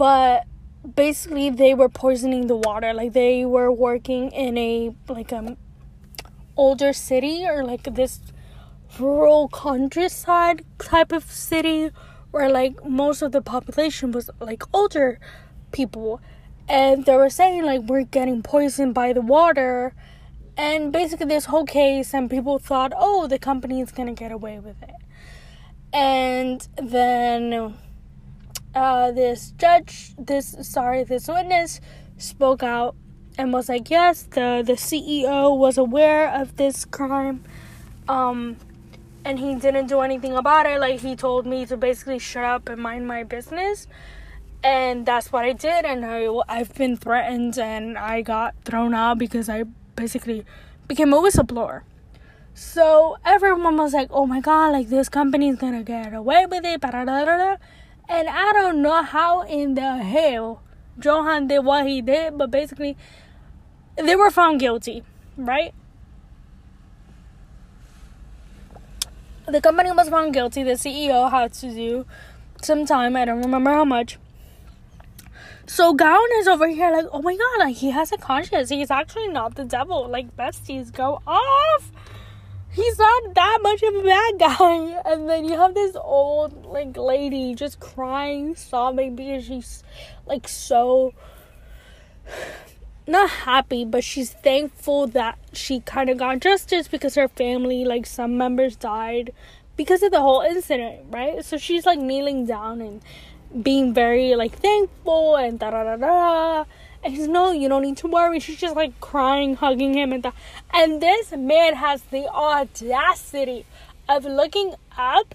[0.00, 0.46] but
[0.94, 2.94] basically they were poisoning the water.
[2.94, 5.58] Like they were working in a like a
[6.56, 8.20] older city or like this
[8.98, 11.90] rural countryside type of city
[12.30, 15.20] where like most of the population was like older
[15.70, 16.20] people
[16.70, 19.92] and they were saying like we're getting poisoned by the water
[20.56, 24.58] and basically this whole case and people thought oh the company is gonna get away
[24.60, 24.94] with it
[25.92, 27.74] and then
[28.74, 31.80] uh, this judge this sorry this witness
[32.18, 32.94] spoke out
[33.36, 37.42] and was like yes the the ceo was aware of this crime
[38.08, 38.56] um
[39.24, 40.80] and he didn't do anything about it.
[40.80, 43.86] Like he told me to basically shut up and mind my business.
[44.62, 49.18] And that's what I did and I I've been threatened and I got thrown out
[49.18, 49.64] because I
[49.96, 50.44] basically
[50.86, 51.82] became a whistleblower.
[52.52, 56.64] So everyone was like, "Oh my god, like this company's going to get away with
[56.64, 60.62] it." And I don't know how in the hell
[61.02, 62.98] Johan did what he did, but basically
[63.96, 65.04] they were found guilty,
[65.36, 65.72] right?
[69.50, 70.62] the company was found guilty.
[70.62, 72.06] The CEO had to do
[72.62, 73.16] some time.
[73.16, 74.18] I don't remember how much.
[75.72, 78.70] So Gaon is over here like, oh my god, like he has a conscience.
[78.70, 80.08] He's actually not the devil.
[80.08, 81.92] Like besties, go off.
[82.72, 85.00] He's not that much of a bad guy.
[85.06, 89.84] And then you have this old like lady just crying, sobbing because she's
[90.26, 91.14] like so
[93.06, 98.06] not happy, but she's thankful that she kind of got justice because her family, like
[98.06, 99.32] some members, died
[99.76, 101.44] because of the whole incident, right?
[101.44, 103.02] So she's like kneeling down and
[103.62, 106.64] being very like thankful and da da da da.
[107.02, 108.40] And he's no, you don't need to worry.
[108.40, 110.34] She's just like crying, hugging him, and that.
[110.72, 113.64] And this man has the audacity
[114.08, 115.34] of looking up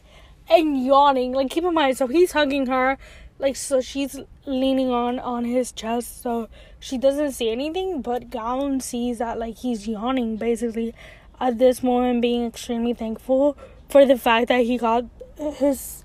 [0.49, 1.33] and yawning.
[1.33, 2.97] Like keep in mind, so he's hugging her,
[3.39, 6.47] like so she's leaning on on his chest, so
[6.79, 10.93] she doesn't see anything, but Gaon sees that like he's yawning basically
[11.39, 13.57] at this moment being extremely thankful
[13.89, 15.05] for the fact that he got
[15.37, 16.03] his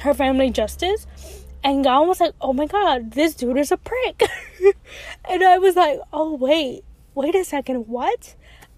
[0.00, 1.06] her family justice.
[1.64, 4.22] And Gaon was like, Oh my god, this dude is a prick
[5.28, 8.34] And I was like, Oh wait, wait a second, what?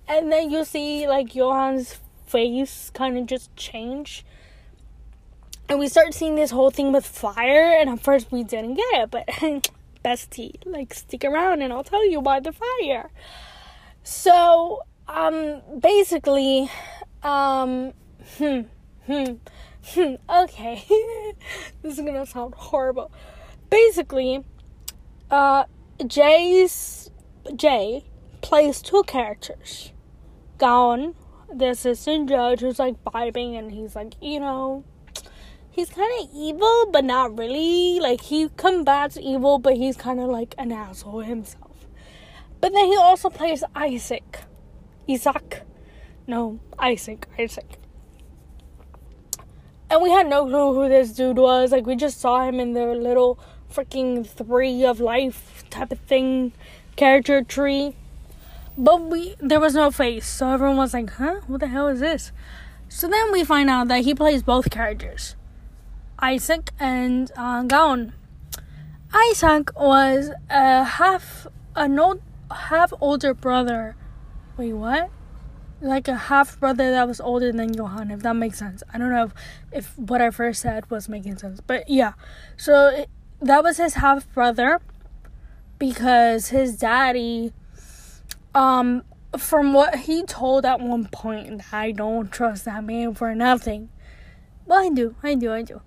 [0.07, 4.25] And then you see like Johan's face kind of just change.
[5.68, 9.03] And we start seeing this whole thing with fire, and at first we didn't get
[9.03, 9.27] it, but
[10.05, 13.11] bestie, like stick around and I'll tell you about the fire.
[14.03, 16.70] So, um, basically,
[17.23, 17.94] um,
[18.37, 18.61] hmm,
[19.07, 19.35] hmm,
[19.99, 20.85] okay,
[21.83, 23.12] this is gonna sound horrible.
[23.70, 24.44] Basically,
[25.31, 25.64] uh,
[26.07, 27.11] Jay's
[27.55, 28.05] Jay
[28.40, 29.92] plays two characters.
[30.59, 31.14] Gaon,
[31.53, 34.85] the assistant judge, who's like vibing, and he's like, you know,
[35.70, 38.01] he's kind of evil, but not really.
[38.01, 41.87] Like he combats evil, but he's kind of like an asshole himself.
[42.61, 44.44] But then he also plays Isaac,
[45.09, 45.62] Isaac,
[46.27, 47.84] no Isaac, Isaac.
[49.95, 51.71] And we had no clue who this dude was.
[51.71, 53.39] Like we just saw him in the little
[53.73, 56.53] freaking three of life type of thing
[56.97, 57.95] character tree.
[58.77, 61.43] But we there was no face, so everyone was like, "Huh?
[61.47, 62.33] What the hell is this?"
[62.89, 65.37] So then we find out that he plays both characters,
[66.19, 68.15] Isaac and uh, Gaon.
[69.15, 73.95] Isaac was a half an old half older brother.
[74.57, 75.11] Wait, what?
[75.81, 78.83] Like a half brother that was older than Johan, if that makes sense.
[78.93, 79.33] I don't know if,
[79.73, 82.15] if what I first said was making sense, but yeah.
[82.57, 83.07] So
[83.41, 84.81] that was his half brother
[85.79, 87.53] because his daddy
[88.55, 89.05] um
[89.37, 93.91] from what he told at one point I don't trust that man for nothing.
[94.67, 95.83] Well I do, I do, I do.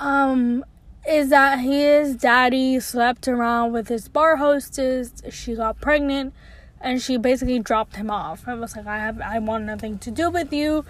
[0.00, 0.64] Um
[1.08, 6.34] is that his daddy slept around with his bar hostess, she got pregnant
[6.80, 8.44] and she basically dropped him off.
[8.46, 10.84] I was like I have I want nothing to do with you.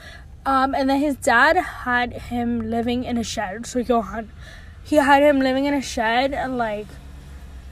[0.46, 3.66] Um and then his dad had him living in a shed.
[3.66, 4.30] So Johan
[4.88, 6.86] he had him living in a shed and like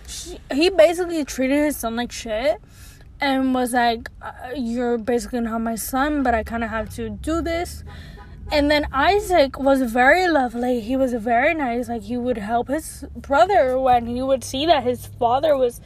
[0.07, 2.61] she, he basically treated his son like shit
[3.21, 7.09] and was like uh, you're basically not my son but i kind of have to
[7.09, 7.83] do this
[8.53, 13.05] and then isaac was very lovely he was very nice like he would help his
[13.17, 15.81] brother when he would see that his father was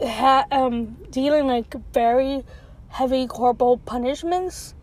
[0.00, 2.44] ha- um, dealing like very
[2.88, 4.74] heavy corporal punishments.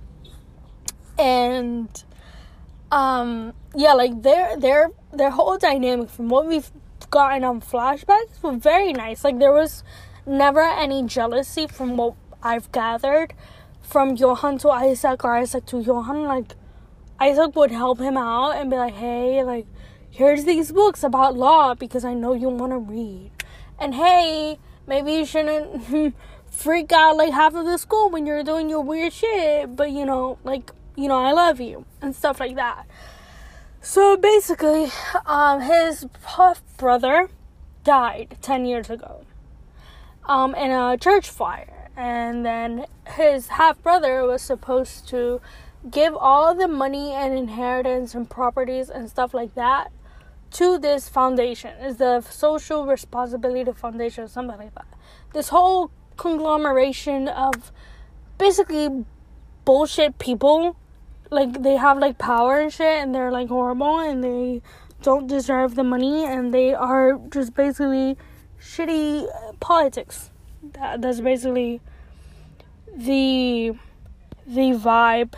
[1.18, 2.04] And
[2.92, 6.70] um yeah like their their their whole dynamic from what we've
[7.10, 9.24] gotten on flashbacks were very nice.
[9.24, 9.84] Like there was
[10.26, 13.34] never any jealousy from what i've gathered
[13.82, 16.24] from johan to isaac or isaac to johan.
[16.24, 16.54] Like
[17.20, 19.68] isaac would help him out and be like hey like
[20.10, 23.32] here's these books about law because i know you want to read.
[23.80, 24.60] And hey
[24.92, 26.14] maybe you shouldn't
[26.52, 30.06] freak out like half of the school when you're doing your weird shit but you
[30.06, 32.86] know like you know, I love you, and stuff like that.
[33.82, 34.92] So basically,
[35.26, 37.30] um, his half brother
[37.84, 39.26] died 10 years ago
[40.28, 41.90] um, in a church fire.
[41.98, 45.42] And then his half brother was supposed to
[45.90, 49.92] give all the money and inheritance and properties and stuff like that
[50.52, 51.72] to this foundation.
[51.80, 54.88] Is the Social Responsibility Foundation, or something like that.
[55.34, 57.72] This whole conglomeration of
[58.38, 59.06] basically
[59.66, 60.76] bullshit people
[61.32, 64.62] like they have like power and shit and they're like horrible and they
[65.02, 68.18] don't deserve the money and they are just basically
[68.60, 69.28] shitty
[69.60, 70.30] politics.
[70.74, 71.82] That, that's basically
[72.96, 73.74] the
[74.46, 75.34] the vibe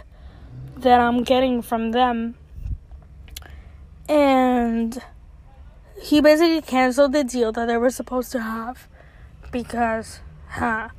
[0.78, 2.36] that I'm getting from them.
[4.08, 5.02] And
[6.02, 8.88] he basically canceled the deal that they were supposed to have
[9.52, 10.90] because huh.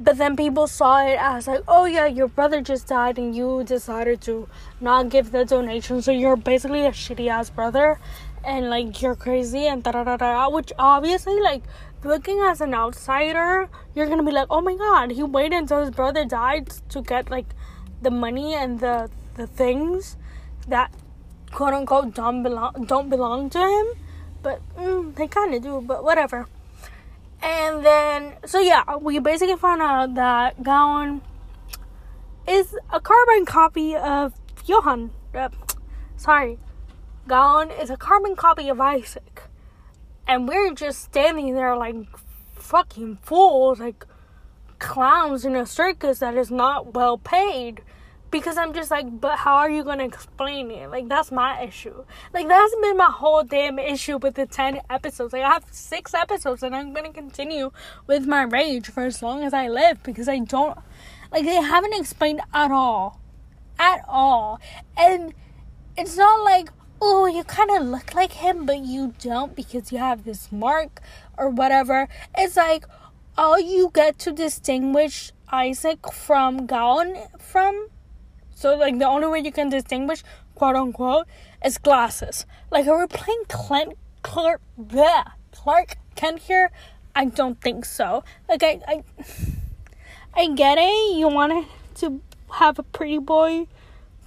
[0.00, 3.64] But then people saw it as like oh yeah your brother just died and you
[3.64, 4.48] decided to
[4.80, 6.00] not give the donation.
[6.02, 7.98] So you're basically a shitty ass brother
[8.44, 11.62] and like you're crazy and da da da da which obviously like
[12.04, 15.90] looking as an outsider you're gonna be like oh my god he waited until his
[15.90, 17.46] brother died to get like
[18.02, 20.16] the money and the the things
[20.68, 20.92] that
[21.52, 23.86] quote unquote don't belong don't belong to him
[24.42, 26.46] but mm, they kind of do but whatever
[27.40, 31.22] and then, so yeah, we basically found out that Gaon
[32.48, 34.34] is a carbon copy of
[34.64, 35.10] Johan.
[35.34, 35.48] Uh,
[36.16, 36.58] sorry,
[37.28, 39.42] Gaon is a carbon copy of Isaac.
[40.26, 41.96] And we're just standing there like
[42.56, 44.04] fucking fools, like
[44.78, 47.82] clowns in a circus that is not well paid
[48.30, 50.90] because I'm just like, but how are you gonna explain it?
[50.90, 52.04] Like that's my issue.
[52.34, 55.32] Like that's been my whole damn issue with the ten episodes.
[55.32, 57.70] Like I have six episodes, and I'm gonna continue
[58.06, 60.78] with my rage for as long as I live because I don't
[61.32, 63.20] like they haven't explained at all,
[63.78, 64.60] at all,
[64.96, 65.32] and
[65.96, 69.98] it's not like oh you kind of look like him but you don't because you
[69.98, 71.00] have this mark
[71.36, 72.08] or whatever.
[72.36, 72.84] It's like
[73.36, 77.88] all you get to distinguish Isaac from Gaon from
[78.58, 80.24] So like the only way you can distinguish,
[80.56, 81.28] quote unquote,
[81.64, 82.44] is glasses.
[82.72, 86.72] Like are we playing Clint Clark bleh, Clark Kent here?
[87.14, 88.24] I don't think so.
[88.48, 89.04] Like I I
[90.34, 91.66] I get it, you wanted
[92.00, 92.20] to
[92.54, 93.68] have a pretty boy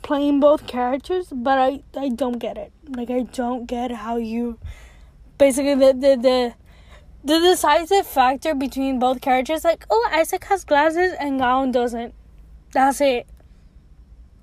[0.02, 2.72] playing both characters, but I I don't get it.
[2.88, 4.58] Like I don't get how you
[5.38, 6.54] basically the the the
[7.26, 12.14] the decisive factor between both characters like oh Isaac has glasses and Gaon doesn't.
[12.72, 13.28] That's it.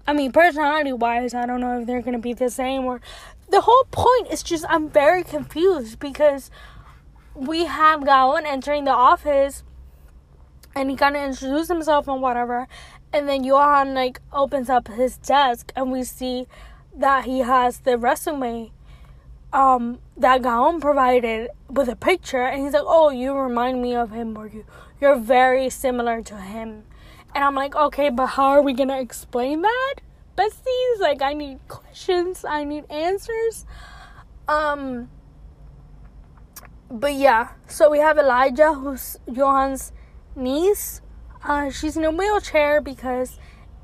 [0.09, 3.03] I mean personality wise I don't know if they're gonna be the same or
[3.51, 6.51] the whole point is just I'm very confused because
[7.35, 9.64] we have Gaon entering the office
[10.75, 12.66] and he kinda introduced himself and whatever
[13.12, 16.47] and then Johan like opens up his desk and we see
[16.97, 18.73] that he has the resume
[19.53, 24.12] um that Gaon provided with a picture and he's like, Oh, you remind me of
[24.12, 24.64] him or you
[25.03, 26.85] you're very similar to him.
[27.35, 29.95] And I'm like, okay, but how are we gonna explain that?
[30.37, 33.67] Besties, like I need questions, I need answers.
[34.47, 35.11] Um
[36.91, 39.93] but yeah, so we have Elijah who's Johan's
[40.35, 41.03] niece
[41.45, 43.38] uh, she's in a wheelchair because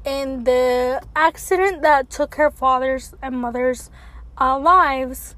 [0.04, 3.90] in the accident that took her father's and mother's
[4.40, 5.37] uh, lives,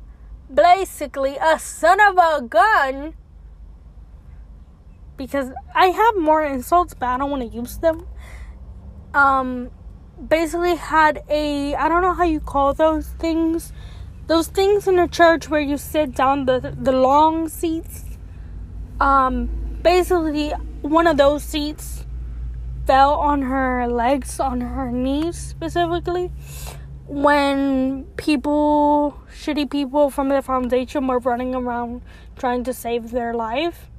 [0.53, 3.15] basically a son of a gun.
[5.17, 8.07] Because I have more insults, but I don't want to use them.
[9.15, 9.71] Um,
[10.29, 13.73] basically had a I don't know how you call those things,
[14.27, 18.05] those things in a church where you sit down the the long seats.
[19.01, 20.51] Um, basically
[20.83, 22.05] one of those seats
[22.87, 26.31] fell on her legs, on her knees specifically,
[27.07, 32.03] when people, shitty people from the foundation were running around
[32.37, 33.91] trying to save their life.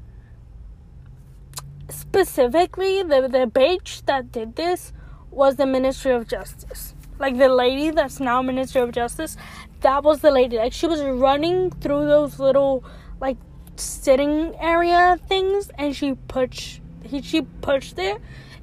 [1.89, 4.93] Specifically, the, the bitch that did this
[5.32, 6.95] was the Ministry of Justice.
[7.19, 9.38] Like the lady that's now Ministry of Justice,
[9.82, 10.58] that was the lady.
[10.58, 12.84] Like she was running through those little
[13.19, 13.38] like
[13.76, 18.19] sitting area things and she pushed he, she pushed it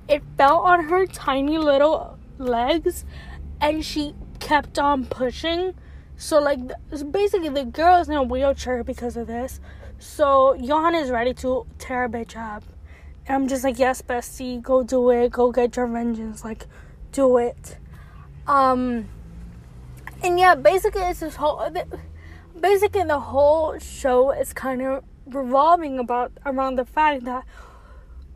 [0.08, 3.04] it fell on her tiny little legs
[3.60, 5.74] and she kept on pushing.
[6.16, 6.58] So, like,
[7.10, 9.60] basically, the girl is in a wheelchair because of this.
[9.98, 12.62] So, Johan is ready to tear a bitch up.
[13.28, 15.32] I'm just like, yes, bestie, go do it.
[15.32, 16.44] Go get your vengeance.
[16.44, 16.66] Like,
[17.12, 17.78] do it.
[18.46, 19.08] Um,
[20.22, 21.70] and yeah, basically, it's this whole.
[22.60, 27.44] Basically, the whole show is kind of revolving about around the fact that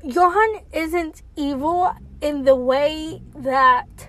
[0.04, 4.08] Johan isn't evil in the way that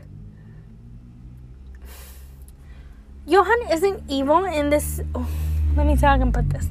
[3.26, 5.02] Johan isn't evil in this.
[5.14, 5.28] Oh,
[5.76, 6.68] let me see how I can put this.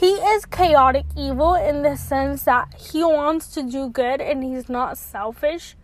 [0.00, 4.66] He is chaotic evil in the sense that he wants to do good and he's
[4.66, 5.76] not selfish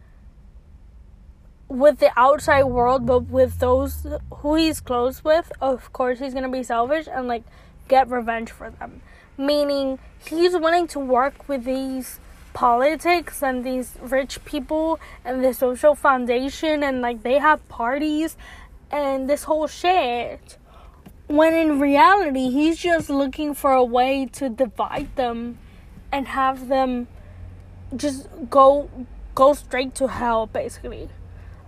[1.68, 6.48] with the outside world, but with those who he's close with, of course, he's gonna
[6.48, 7.42] be selfish and like
[7.88, 9.02] get revenge for them.
[9.36, 12.18] Meaning he's willing to work with these
[12.54, 18.38] politics and these rich people and the social foundation and like they have parties
[18.90, 20.56] and this whole shit
[21.28, 25.58] when in reality he's just looking for a way to divide them
[26.12, 27.08] and have them
[27.94, 28.88] just go
[29.34, 31.08] go straight to hell basically.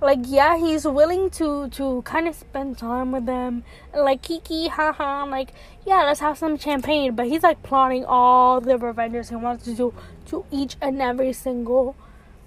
[0.01, 3.65] Like yeah he's willing to to kind of spend time with them.
[3.95, 5.53] Like kiki haha like
[5.85, 7.15] yeah let's have some champagne.
[7.17, 9.95] But he's like plotting all the revenges he wants to do
[10.27, 11.97] to each and every single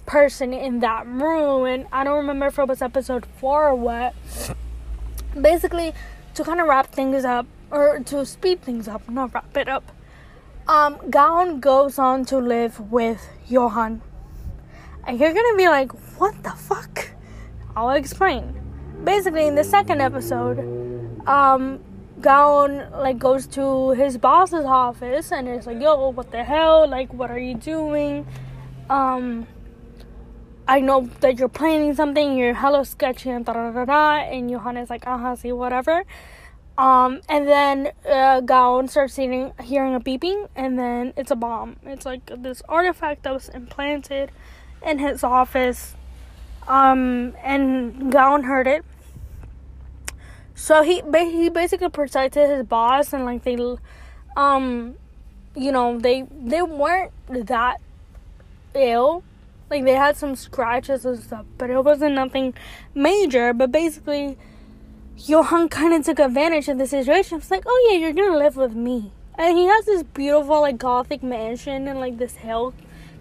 [0.06, 1.66] person in that room.
[1.66, 4.16] And i don't remember if it was episode four or what.
[5.40, 5.94] Basically
[6.36, 9.92] to kind of wrap things up or to speed things up not wrap it up
[10.68, 14.02] um Gaon goes on to live with johan
[15.08, 17.12] and you're gonna be like what the fuck
[17.76, 18.60] I'll explain.
[19.04, 20.60] Basically, in the second episode,
[21.28, 21.80] um,
[22.20, 26.88] Gaon like goes to his boss's office and it's like, "Yo, what the hell?
[26.88, 28.28] Like, what are you doing?
[28.90, 29.48] Um,
[30.72, 32.38] I know that you're planning something.
[32.38, 36.04] You're hella sketchy and da da da da." And Johannes like, "Uh huh, see whatever."
[36.78, 41.76] Um, and then uh, Gaon starts hearing, hearing a beeping, and then it's a bomb.
[41.84, 44.32] It's like this artifact that was implanted
[44.82, 45.96] in his office
[46.68, 48.86] um, and Gaon heard it.
[50.56, 53.58] So he he basically protected his boss, and like they,
[54.38, 54.96] um,
[55.56, 57.82] you know they they weren't that
[58.76, 59.24] ill.
[59.72, 62.54] Like they had some scratches and stuff, but it wasn't nothing
[62.94, 63.54] major.
[63.54, 64.38] But basically,
[65.16, 67.38] Johan kind of took advantage of the situation.
[67.38, 70.78] It's like, oh yeah, you're gonna live with me, and he has this beautiful like
[70.78, 72.74] gothic mansion and like this hill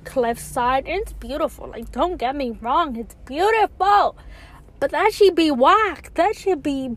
[0.05, 0.89] cliffside.
[0.89, 1.69] And it's beautiful.
[1.69, 4.17] Like, don't get me wrong, it's beautiful.
[4.81, 6.15] But that should be whack.
[6.15, 6.97] That should be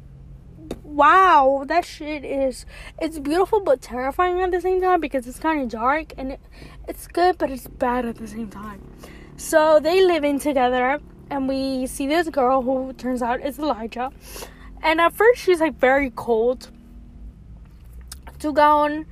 [0.83, 1.63] wow.
[1.67, 2.65] That shit is
[2.99, 6.39] it's beautiful but terrifying at the same time because it's kind of dark and it,
[6.87, 8.81] it's good but it's bad at the same time.
[9.43, 14.09] So they live in together and we see this girl who turns out is Elijah.
[14.81, 16.69] And at first she's like very cold
[18.39, 19.05] to Gaon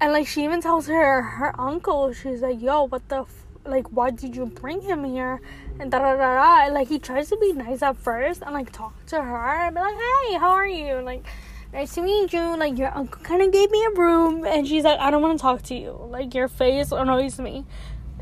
[0.00, 3.88] and like she even tells her her uncle, she's like, "Yo, what the f- like?
[3.88, 5.40] Why did you bring him here?"
[5.80, 6.64] And da da da da.
[6.66, 9.74] And, like he tries to be nice at first and like talk to her and
[9.74, 11.26] be like, "Hey, how are you?" Like,
[11.72, 12.56] nice to meet you.
[12.56, 15.38] Like your uncle kind of gave me a room, and she's like, "I don't want
[15.38, 16.06] to talk to you.
[16.08, 17.64] Like your face annoys me."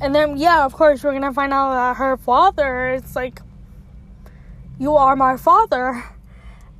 [0.00, 3.40] And then yeah, of course we're gonna find out that her father is like,
[4.78, 6.04] "You are my father."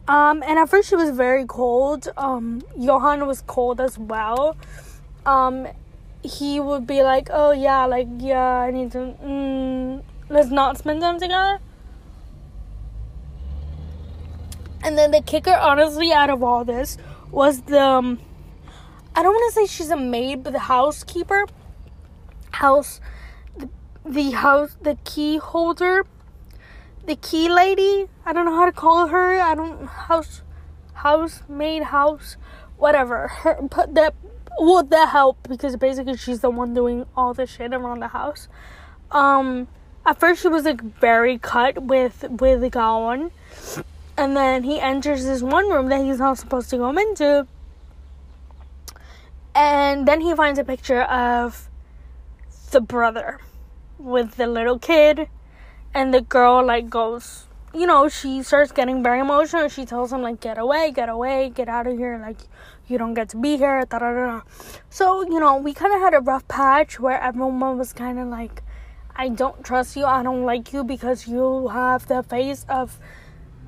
[0.08, 2.08] Um, and at first she was very cold.
[2.16, 4.56] Um, Johan was cold as well
[5.26, 5.68] um,
[6.22, 9.14] he would be like, "Oh yeah, like yeah, I need to.
[9.22, 11.60] Mm, let's not spend time together."
[14.82, 16.96] And then the kicker, honestly, out of all this,
[17.30, 17.80] was the.
[17.80, 18.18] Um,
[19.14, 21.46] I don't want to say she's a maid, but the housekeeper,
[22.60, 23.00] house,
[24.04, 26.04] the, house, the key holder,
[27.06, 28.08] the key lady.
[28.26, 29.40] I don't know how to call her.
[29.40, 30.42] I don't house,
[30.94, 32.36] house maid, house,
[32.76, 33.28] whatever.
[33.28, 33.58] Her,
[33.88, 34.14] that
[34.60, 38.48] well that helped because basically she's the one doing all the shit around the house
[39.10, 39.66] um
[40.04, 43.30] at first she was like very cut with with Gaon
[44.18, 47.46] and then he enters this one room that he's not supposed to go into
[49.54, 51.69] and then he finds a picture of
[52.70, 53.38] the brother
[53.98, 55.28] with the little kid
[55.92, 60.22] and the girl like goes you know she starts getting very emotional she tells him
[60.22, 62.38] like get away get away get out of here like
[62.90, 63.86] you don't get to be here.
[63.88, 64.40] Da, da, da.
[64.90, 68.28] So, you know, we kind of had a rough patch where everyone was kind of
[68.28, 68.62] like,
[69.14, 70.04] I don't trust you.
[70.04, 72.98] I don't like you because you have the face of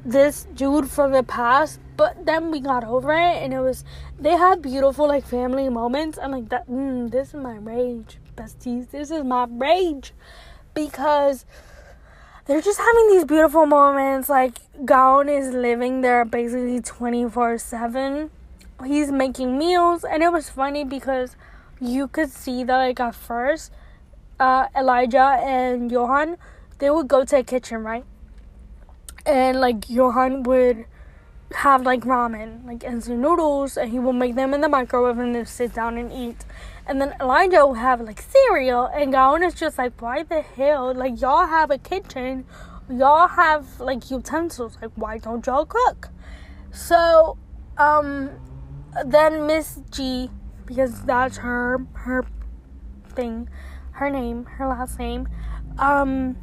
[0.05, 1.79] this dude from the past.
[1.97, 3.85] But then we got over it and it was,
[4.19, 6.19] they had beautiful like family moments.
[6.19, 8.91] And like that, mm, this is my rage, besties.
[8.91, 10.13] This is my rage
[10.75, 11.45] because
[12.47, 14.29] they're just having these beautiful moments.
[14.29, 18.31] Like, Gaon is living there basically 24 7
[18.85, 21.37] he's making meals and it was funny because
[21.81, 23.73] you could see that like at first
[24.41, 26.37] uh, elijah and johan
[26.79, 28.05] they would go to the kitchen right
[29.25, 30.85] and like johan would
[31.57, 35.35] have like ramen like instant noodles and he will make them in the microwave and
[35.35, 36.45] then sit down and eat.
[36.87, 40.95] And then elijah will have like cereal and Gaon is just like why the hell?
[40.95, 42.45] Like y'all have a kitchen.
[42.89, 44.79] Y'all have like utensils.
[44.81, 46.11] Like why don't y'all cook?
[46.73, 47.39] So
[47.79, 48.31] um
[49.05, 50.31] then Miss G,
[50.67, 52.25] because that's her her
[53.15, 53.49] thing,
[53.93, 55.29] her name, her last name,
[55.79, 56.37] um,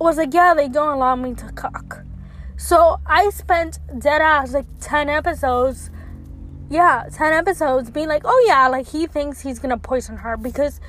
[0.00, 2.04] was like, yeah, they don't allow me to cook.
[2.56, 5.90] So I spent dead ass like ten episodes,
[6.70, 10.80] yeah, ten episodes being like, oh yeah, like he thinks he's gonna poison her because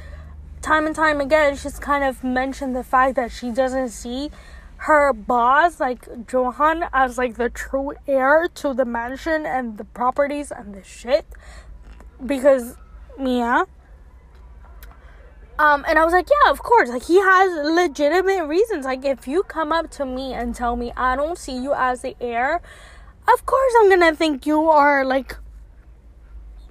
[0.61, 4.31] time and time again she's kind of mentioned the fact that she doesn't see
[4.77, 10.51] her boss, like Johan, as like the true heir to the mansion and the properties
[10.51, 11.25] and the shit.
[12.23, 12.77] Because
[13.17, 13.65] Mia.
[15.57, 16.89] Um, and I was like, yeah, of course.
[16.89, 18.85] Like he has legitimate reasons.
[18.85, 22.01] Like if you come up to me and tell me I don't see you as
[22.01, 22.61] the heir,
[23.31, 25.37] of course I'm gonna think you are like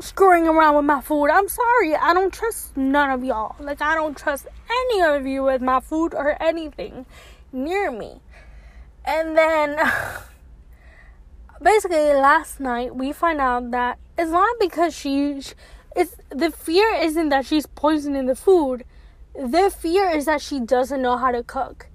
[0.01, 1.29] screwing around with my food.
[1.31, 1.95] I'm sorry.
[1.95, 3.57] I don't trust none of y'all.
[3.59, 7.07] Like I don't trust any of you with my food or anything
[7.53, 8.21] near me.
[9.07, 9.79] And then
[11.63, 15.41] basically last night we find out that it's not because she
[15.95, 18.85] it's the fear isn't that she's poisoning the food.
[19.35, 21.89] The fear is that she doesn't know how to cook.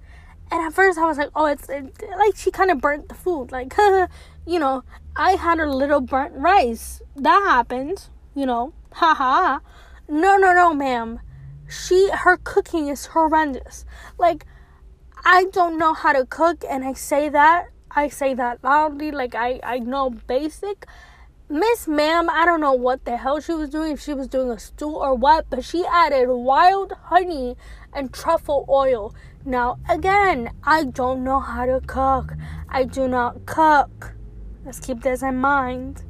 [0.50, 3.14] And at first I was like, oh, it's it, like she kind of burnt the
[3.14, 3.52] food.
[3.52, 3.74] Like,
[4.46, 4.82] you know,
[5.16, 7.02] I had a little burnt rice.
[7.16, 8.72] That happened, you know.
[8.92, 9.60] Haha.
[10.08, 11.20] No, no, no, ma'am.
[11.68, 13.84] She her cooking is horrendous.
[14.18, 14.44] Like
[15.24, 19.34] I don't know how to cook, and I say that I say that loudly, like
[19.34, 20.86] I I know basic.
[21.52, 24.50] Miss Ma'am, I don't know what the hell she was doing, if she was doing
[24.50, 27.56] a stew or what, but she added wild honey
[27.92, 29.12] and truffle oil.
[29.44, 32.34] Now, again, I don't know how to cook.
[32.68, 34.14] I do not cook.
[34.64, 36.04] Let's keep this in mind.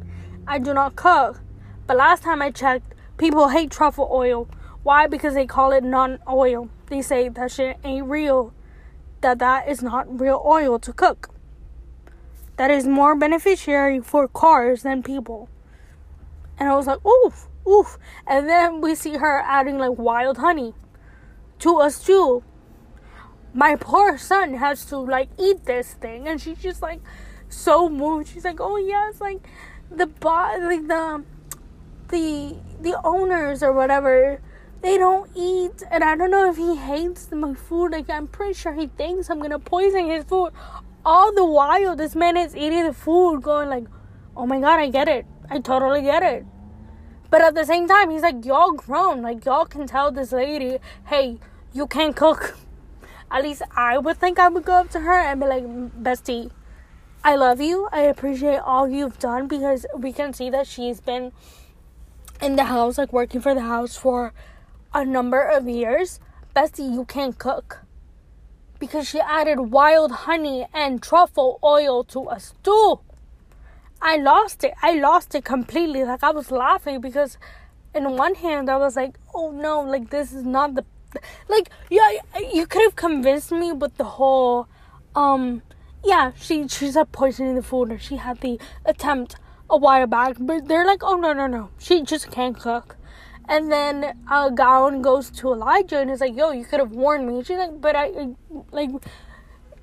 [0.46, 1.40] I do not cook.
[1.86, 4.46] But last time I checked, people hate truffle oil.
[4.82, 5.06] Why?
[5.06, 6.68] Because they call it non oil.
[6.88, 8.52] They say that shit ain't real
[9.22, 11.29] that that is not real oil to cook.
[12.60, 15.48] That is more beneficiary for cars than people.
[16.58, 17.96] And I was like, oof, oof.
[18.26, 20.74] And then we see her adding like wild honey
[21.60, 22.44] to us too.
[23.54, 27.00] My poor son has to like eat this thing, and she's just like
[27.48, 28.28] so moved.
[28.28, 29.38] She's like, "Oh yes, like
[29.90, 31.24] the bot, like the
[32.08, 34.42] the the owners or whatever."
[34.82, 37.92] They don't eat, and I don't know if he hates my food.
[37.92, 40.52] Like I'm pretty sure he thinks I'm gonna poison his food.
[41.12, 43.86] All the while, this man is eating the food, going like,
[44.36, 45.26] "Oh my god, I get it.
[45.50, 46.44] I totally get it."
[47.30, 49.22] But at the same time, he's like, y'all grown.
[49.22, 51.38] Like, y'all can tell this lady, hey,
[51.72, 52.56] you can't cook.
[53.30, 55.64] At least I would think I would go up to her and be like,
[56.00, 56.50] bestie,
[57.24, 57.88] I love you.
[57.92, 61.32] I appreciate all you've done because we can see that she's been
[62.40, 64.32] in the house, like working for the house for
[64.92, 66.20] a number of years.
[66.54, 67.84] Bestie, you can't cook.
[68.80, 72.98] Because she added wild honey and truffle oil to a stew.
[74.02, 74.74] I lost it.
[74.82, 76.04] I lost it completely.
[76.04, 77.38] Like I was laughing because
[77.94, 80.84] in one hand I was like, "Oh no, like this is not the
[81.48, 82.10] like yeah,
[82.52, 84.68] you could have convinced me with the whole
[85.14, 85.62] um
[86.04, 89.36] yeah, she she's a poisoning the food or she had the attempt
[89.68, 91.68] a while back, but they're like, "Oh no, no, no.
[91.78, 92.96] She just can't cook."
[93.50, 97.26] And then a Gaon goes to Elijah and is like, "Yo, you could have warned
[97.26, 98.34] me." She's like, "But I, I
[98.70, 98.90] like."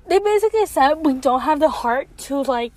[0.06, 2.72] They basically said we don't have the heart to like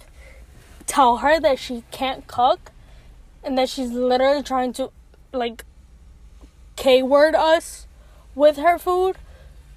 [0.88, 2.72] tell her that she can't cook
[3.42, 4.92] and that she's literally trying to
[5.32, 5.64] like
[6.76, 7.88] K word us
[8.36, 9.18] with her food.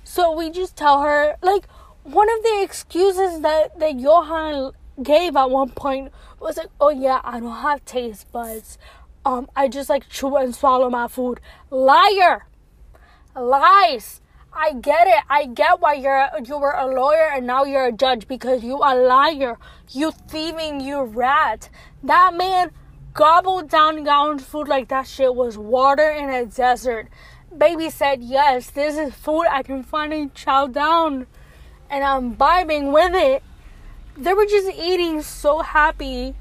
[0.02, 1.66] So we just tell her like
[2.02, 7.20] one of the excuses that, that Johan gave at one point was like, Oh yeah,
[7.22, 8.78] I don't have taste buds.
[9.24, 11.40] Um I just like chew and swallow my food.
[11.70, 12.46] Liar!
[13.34, 14.20] Lies!
[14.56, 15.24] I get it.
[15.28, 18.76] I get why you're you were a lawyer and now you're a judge because you
[18.76, 19.58] a liar.
[19.90, 21.68] You thieving, you rat.
[22.02, 22.70] That man
[23.14, 27.08] gobbled down Gaon's food like that shit was water in a desert.
[27.56, 31.26] Baby said, Yes, this is food I can finally chow down.
[31.90, 33.42] And I'm vibing with it.
[34.16, 36.34] They were just eating so happy.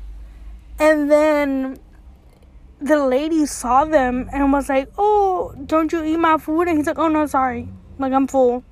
[0.79, 1.79] And then
[2.83, 6.67] the lady saw them and was like, Oh, don't you eat my food?
[6.67, 7.69] And he's like, Oh, no, sorry.
[7.97, 8.63] Like I'm full.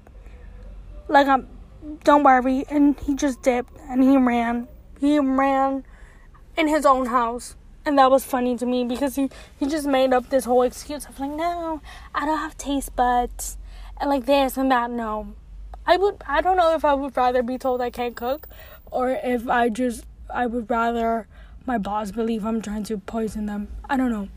[1.07, 1.47] Like I'm
[2.03, 2.65] don't worry.
[2.69, 4.67] And he just dipped and he ran.
[4.99, 5.83] He ran
[6.57, 7.55] in his own house.
[7.85, 11.07] And that was funny to me because he, he just made up this whole excuse
[11.07, 11.81] of like, no,
[12.13, 13.57] I don't have taste buds
[13.99, 14.91] and like this and that.
[14.91, 15.33] No.
[15.85, 18.47] I would I don't know if I would rather be told I can't cook
[18.91, 21.27] or if I just I would rather
[21.65, 23.69] my boss believe I'm trying to poison them.
[23.89, 24.29] I don't know.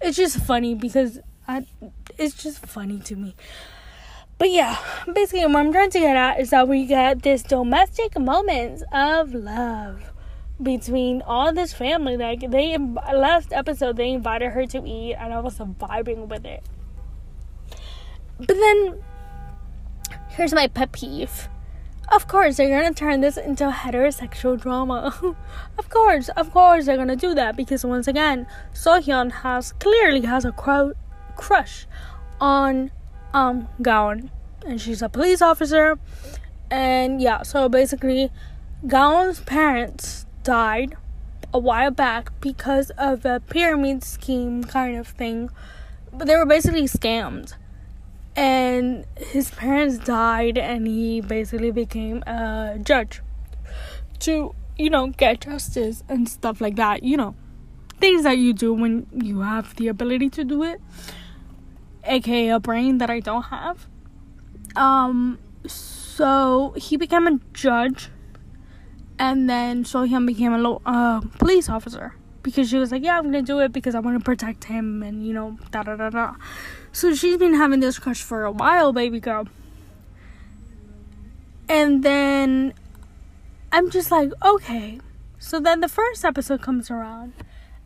[0.00, 1.66] It's just funny because I
[2.16, 3.34] it's just funny to me.
[4.38, 4.78] But yeah,
[5.12, 9.34] basically what I'm trying to get at is that we get this domestic moments of
[9.34, 10.12] love
[10.62, 12.16] between all this family.
[12.16, 16.62] Like they last episode they invited her to eat and I was vibing with it.
[18.38, 19.02] But then
[20.28, 21.48] here's my pet peeve.
[22.10, 25.14] Of course, they're gonna turn this into heterosexual drama.
[25.78, 30.44] of course, of course, they're gonna do that because once again, Sohyun has clearly has
[30.44, 30.94] a cro-
[31.36, 31.86] crush
[32.40, 32.90] on
[33.32, 34.30] um Gaon,
[34.66, 35.98] and she's a police officer.
[36.68, 38.30] And yeah, so basically,
[38.86, 40.96] Gaon's parents died
[41.54, 45.50] a while back because of a pyramid scheme kind of thing,
[46.12, 47.54] but they were basically scammed.
[48.36, 53.20] And his parents died, and he basically became a judge
[54.20, 57.02] to, you know, get justice and stuff like that.
[57.02, 57.34] You know,
[57.98, 60.80] things that you do when you have the ability to do it
[62.04, 63.86] aka a brain that I don't have.
[64.76, 68.10] Um, so he became a judge,
[69.18, 73.24] and then so Sohyun became a uh, police officer because she was like, "Yeah, I'm
[73.24, 76.10] gonna do it because I want to protect him," and you know, da da da
[76.10, 76.34] da.
[76.92, 79.46] So she's been having this crush for a while, baby girl.
[81.68, 82.74] And then
[83.70, 85.00] I'm just like, okay.
[85.38, 87.32] So then the first episode comes around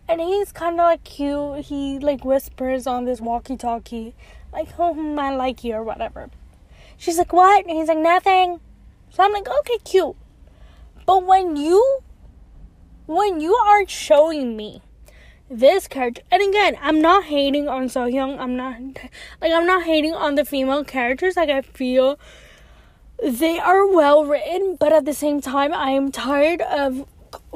[0.08, 1.66] and he's kind of like cute.
[1.66, 4.14] He like whispers on this walkie-talkie,
[4.52, 6.30] like, "Oh, hmm, I like you" or whatever.
[6.96, 8.60] She's like, "What?" And he's like, "Nothing."
[9.10, 10.16] So I'm like, "Okay, cute."
[11.06, 12.00] But when you,
[13.06, 14.82] when you aren't showing me
[15.58, 18.38] this character, and again, I'm not hating on Sohyun.
[18.38, 18.76] I'm not
[19.40, 21.36] like I'm not hating on the female characters.
[21.36, 22.18] Like I feel
[23.22, 27.06] they are well written, but at the same time, I am tired of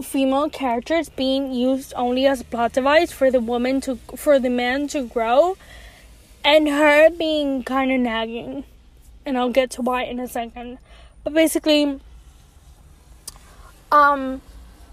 [0.02, 4.88] female characters being used only as plot device for the woman to for the man
[4.88, 5.56] to grow
[6.44, 8.64] and her being kind of nagging
[9.26, 10.78] and I'll get to why in a second
[11.24, 12.00] but basically
[13.92, 14.40] um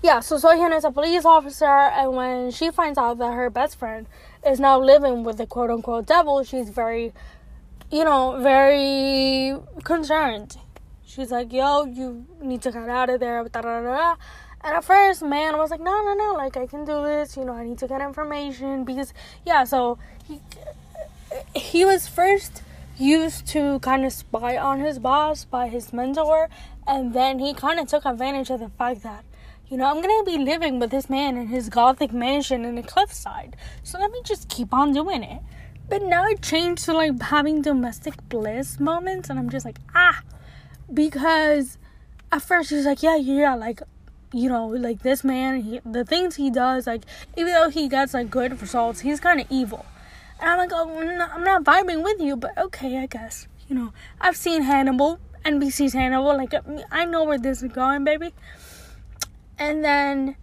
[0.06, 1.66] yeah so Sohyun is a police officer
[2.00, 4.08] and when she finds out that her best friend
[4.46, 7.14] is now living with the quote unquote devil she's very
[7.92, 10.58] you know, very concerned.
[11.06, 13.44] She's like, yo, you need to get out of there.
[13.46, 14.16] Da, da, da,
[14.64, 17.38] and at first, man was like, no, no, no, like, I can do this.
[17.38, 18.84] You know, I need to get information.
[18.84, 19.14] Because,
[19.46, 20.42] yeah, so he,
[21.56, 22.64] he was first
[22.98, 26.50] used to kind of spy on his boss by his mentor.
[26.88, 29.24] And then he kind of took advantage of the fact that,
[29.68, 32.84] you know, I'm to be living with this man in his gothic mansion in the
[32.84, 33.56] cliffside.
[33.84, 35.42] So let me just keep on doing it.
[35.90, 39.30] But now it changed to like having domestic bliss moments.
[39.30, 40.22] And I'm just like, ah.
[40.94, 41.78] Because
[42.32, 43.82] at first he's like, yeah, yeah, like
[44.34, 47.04] you know, like this man, he, the things he does, like
[47.38, 49.86] even though he gets like good results, he's kind of evil.
[50.40, 53.48] And I'm like, oh, I'm I'm not vibing with you, but okay, I guess.
[53.70, 56.36] You know, I've seen Hannibal, NBC's Hannibal.
[56.36, 56.54] Like
[56.92, 58.34] I know where this is going, baby.
[59.58, 60.36] And then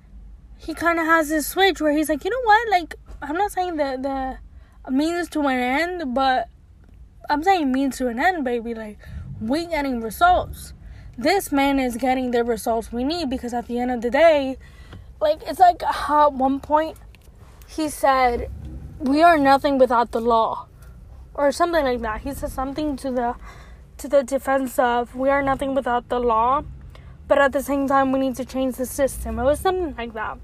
[0.59, 2.71] he kind of has this switch where he's like, you know what?
[2.71, 4.39] Like I'm not saying that the
[4.91, 6.49] means to an end, but
[7.31, 8.75] I'm saying means to an end, baby.
[8.75, 8.99] Like
[9.41, 10.73] we getting results
[11.19, 14.57] this man is getting the results we need because at the end of the day,
[15.21, 16.97] like it's like how at one point
[17.69, 18.51] he said,
[18.99, 20.67] "We are nothing without the law,"
[21.35, 22.23] or something like that.
[22.23, 23.35] He said something to the
[23.99, 26.65] to the defense of, "We are nothing without the law."
[27.29, 29.39] But at the same time, we need to change the system.
[29.39, 30.39] It was something like that.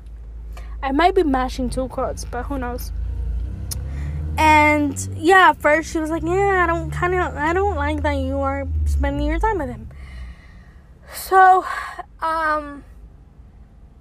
[0.82, 2.92] I might be mashing two quotes, but who knows?
[4.38, 8.02] And yeah, at first she was like, "Yeah, I don't kind of, I don't like
[8.02, 9.88] that you are spending your time with him."
[11.12, 11.64] So,
[12.22, 12.84] um,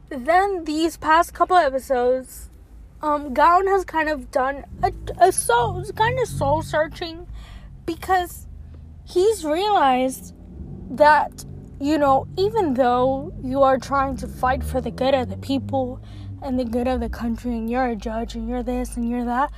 [0.10, 2.50] then these past couple episodes,
[3.02, 7.28] um, Gaon has kind of done a, a soul, kind of soul searching
[7.86, 8.48] because
[9.06, 10.34] he's realized
[10.92, 11.46] that,
[11.80, 16.02] you know, even though you are trying to fight for the good of the people
[16.42, 19.26] and the good of the country, and you're a judge and you're this and you're
[19.26, 19.52] that,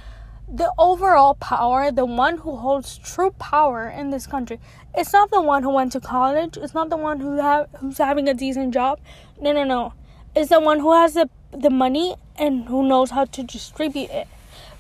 [0.52, 4.60] the overall power, the one who holds true power in this country,
[4.96, 6.58] it's not the one who went to college.
[6.58, 7.40] It's not the one who
[7.78, 9.00] who's having a decent job.
[9.40, 9.94] No, no, no.
[10.36, 14.28] It's the one who has the the money and who knows how to distribute it.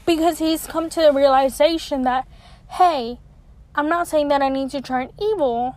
[0.05, 2.27] Because he's come to the realization that,
[2.69, 3.19] hey,
[3.75, 5.75] I'm not saying that I need to turn evil,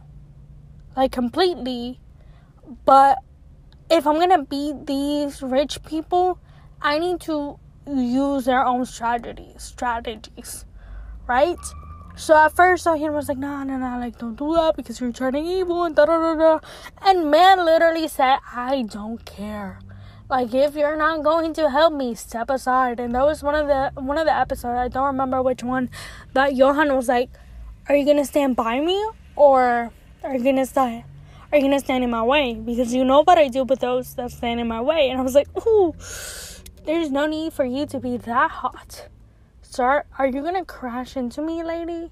[0.96, 2.00] like completely,
[2.84, 3.18] but
[3.90, 6.38] if I'm gonna beat these rich people,
[6.80, 10.64] I need to use their own strategies strategies
[11.26, 11.58] right?
[12.14, 15.12] So at first he was like no no no like don't do that because you're
[15.12, 16.58] turning evil and da da da.
[17.00, 19.78] And man literally said i don't care.
[20.28, 23.00] Like if you're not going to help me step aside.
[23.00, 25.90] And that was one of the one of the episodes i don't remember which one
[26.34, 27.30] that johan was like
[27.88, 28.98] are you gonna stand by me
[29.36, 29.90] or
[30.24, 31.04] are you gonna stand
[31.52, 34.30] are gonna stand in my way because you know what i do with those that
[34.30, 35.94] stand in my way and i was like ooh
[36.84, 39.08] there's no need for you to be that hot.
[39.62, 42.10] Sir, are you gonna crash into me, lady?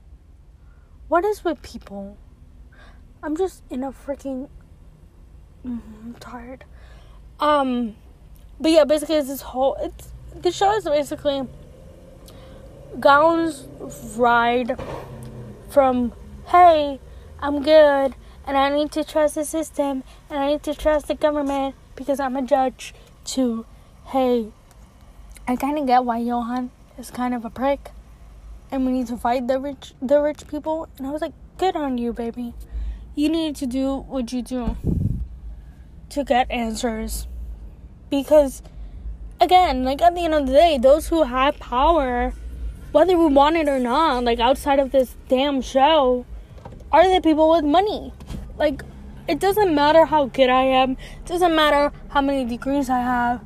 [1.08, 2.16] What is with people?
[3.22, 4.48] I'm just in a freaking.
[5.66, 6.64] Mm-hmm, tired.
[7.40, 7.96] Um,
[8.61, 9.76] but yeah, basically, it's this whole.
[9.80, 11.48] It's the show is basically
[13.00, 13.66] Gaon's
[14.16, 14.80] ride
[15.68, 16.12] from
[16.46, 17.00] hey,
[17.43, 18.14] I'm good,
[18.47, 22.20] and I need to trust the system, and I need to trust the government because
[22.20, 22.95] I'm a judge.
[23.24, 23.64] too.
[24.09, 24.53] hey,
[25.49, 27.93] I kind of get why Johan is kind of a prick,
[28.70, 30.88] and we need to fight the rich, the rich people.
[30.99, 32.55] And I was like, good on you, baby.
[33.14, 34.76] You need to do what you do
[36.11, 37.26] to get answers,
[38.11, 38.62] because
[39.41, 42.34] again, like at the end of the day, those who have power,
[42.93, 46.26] whether we want it or not, like outside of this damn show,
[46.93, 48.12] are the people with money.
[48.57, 48.82] Like,
[49.28, 50.93] it doesn't matter how good I am.
[50.93, 53.45] It doesn't matter how many degrees I have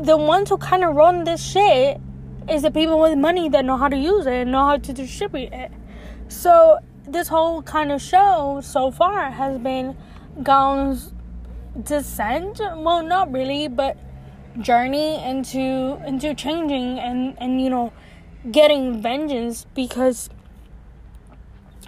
[0.00, 2.00] the ones who kind of run this shit
[2.48, 4.92] is the people with money that know how to use it and know how to
[4.92, 5.72] distribute it.
[6.28, 9.96] So this whole kind of show so far has been
[10.42, 11.12] Gaon's
[11.82, 12.60] descent.
[12.60, 13.96] Well, not really, but
[14.60, 17.92] journey into into changing and and you know
[18.50, 20.30] getting vengeance because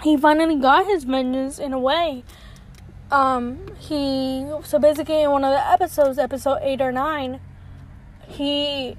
[0.03, 2.25] he finally got his vengeance in a way.
[3.11, 7.41] Um, he so basically in one of the episodes, episode eight or nine,
[8.29, 8.97] he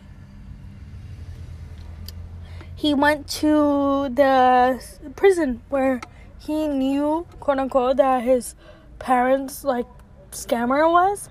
[2.75, 4.81] he went to the
[5.15, 6.01] prison where
[6.39, 8.55] he knew quote unquote that his
[8.97, 9.85] parents like
[10.31, 11.29] scammer was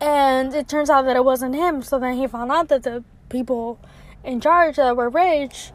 [0.00, 3.04] and it turns out that it wasn't him so then he found out that the
[3.28, 3.78] people
[4.24, 5.70] in charge that were rich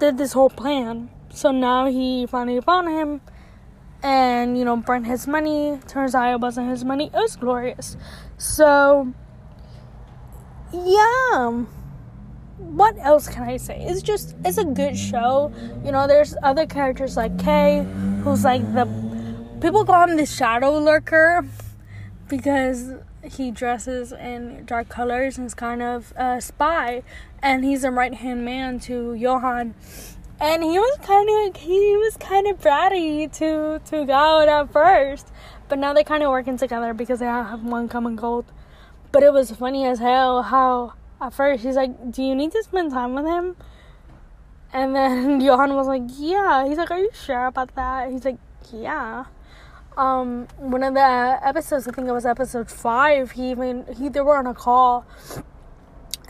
[0.00, 3.20] did this whole plan so now he finally found him
[4.02, 7.96] and you know burnt his money turns out it wasn't his money it was glorious
[8.40, 9.12] so,
[10.72, 11.64] yeah.
[12.56, 13.84] what else can I say?
[13.86, 15.52] It's just it's a good show.
[15.84, 17.86] You know, there's other characters like Kay,
[18.24, 18.86] who's like the
[19.60, 21.44] people call him the shadow lurker
[22.28, 27.02] because he dresses in dark colors and is kind of a spy
[27.42, 29.74] and he's a right hand man to Johan.
[30.40, 35.30] And he was kind of he was kind of bratty to to God at first,
[35.68, 38.46] but now they're kind of working together because they have one common goal.
[39.12, 42.62] But it was funny as hell how at first he's like, "Do you need to
[42.62, 43.56] spend time with him?"
[44.72, 48.38] And then Johan was like, "Yeah." He's like, "Are you sure about that?" He's like,
[48.72, 49.26] "Yeah."
[50.00, 53.32] Um, one of the episodes, I think it was episode five.
[53.32, 55.04] He even he they were on a call,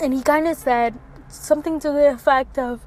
[0.01, 0.95] and he kind of said
[1.29, 2.85] something to the effect of,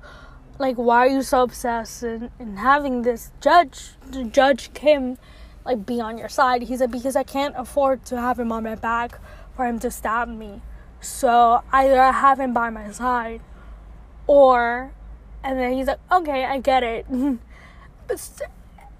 [0.59, 3.91] like, "Why are you so obsessed in, in having this judge,
[4.29, 5.17] Judge Kim,
[5.63, 8.63] like, be on your side?" He said, "Because I can't afford to have him on
[8.63, 9.19] my back
[9.55, 10.61] for him to stab me."
[10.99, 13.39] So either I have him by my side,
[14.27, 14.91] or,
[15.45, 17.05] and then he's like, okay, I get it.
[18.07, 18.41] but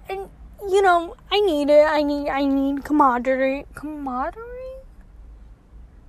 [0.08, 0.30] and
[0.68, 1.86] you know, I need it.
[1.86, 4.82] I need, I need camaraderie, camaraderie,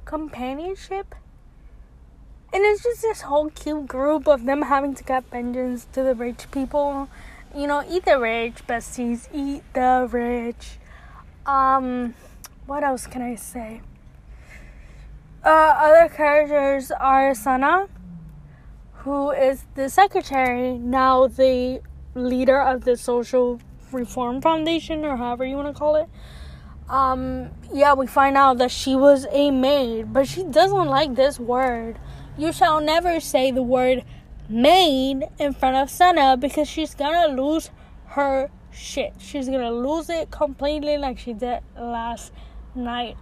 [0.05, 1.15] companionship.
[2.53, 6.15] And it's just this whole cute group of them having to get vengeance to the
[6.15, 7.09] rich people.
[7.55, 10.77] You know, eat the rich, besties, eat the rich.
[11.45, 12.13] Um,
[12.65, 13.81] what else can I say?
[15.43, 17.87] Uh, other characters are Sana,
[18.93, 21.81] who is the secretary, now the
[22.15, 23.59] leader of the Social
[23.95, 26.07] Reform Foundation, or however you want to call it.
[26.89, 31.39] Um, yeah, we find out that she was a maid, but she doesn't like this
[31.39, 31.97] word.
[32.37, 34.03] You shall never say the word
[34.47, 37.71] maid in front of Sana because she's gonna lose
[38.09, 39.13] her shit.
[39.17, 42.31] She's gonna lose it completely like she did last
[42.75, 43.17] night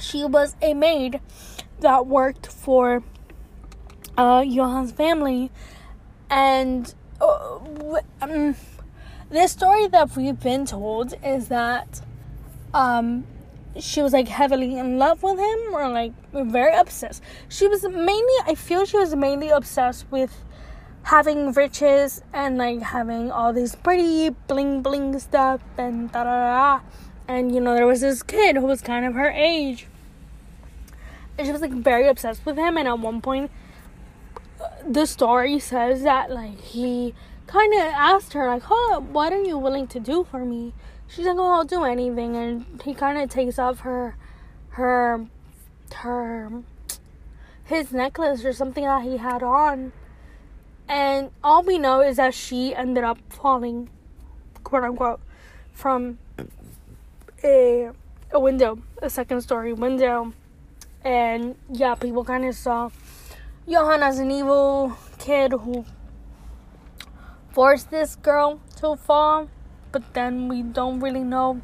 [0.00, 1.20] she was a maid
[1.80, 3.02] that worked for
[4.16, 5.50] uh, Johan's family,
[6.28, 8.54] and uh, um,
[9.30, 12.00] the story that we've been told is that
[12.74, 13.24] um,
[13.78, 17.22] she was like heavily in love with him, or like very obsessed.
[17.48, 20.44] She was mainly, I feel, she was mainly obsessed with
[21.02, 26.30] having riches and like having all these pretty bling bling stuff and da da
[26.78, 26.80] da.
[27.26, 29.86] And you know, there was this kid who was kind of her age
[31.40, 33.50] and she was like very obsessed with him and at one point
[34.86, 37.14] the story says that like he
[37.46, 40.72] kind of asked her like oh what are you willing to do for me?
[41.08, 44.16] She's like oh i'll do anything and he kind of takes off her
[44.70, 45.26] her
[45.94, 46.62] her
[47.64, 49.92] his necklace or something that he had on.
[50.88, 53.88] And all we know is that she ended up falling
[54.64, 55.20] quote unquote
[55.72, 56.18] from
[57.44, 57.90] a
[58.32, 60.32] a window a second story window.
[61.02, 62.90] And yeah, people kind of saw
[63.70, 65.84] Johan as an evil kid who
[67.52, 69.48] forced this girl to fall,
[69.92, 71.60] but then we don't really know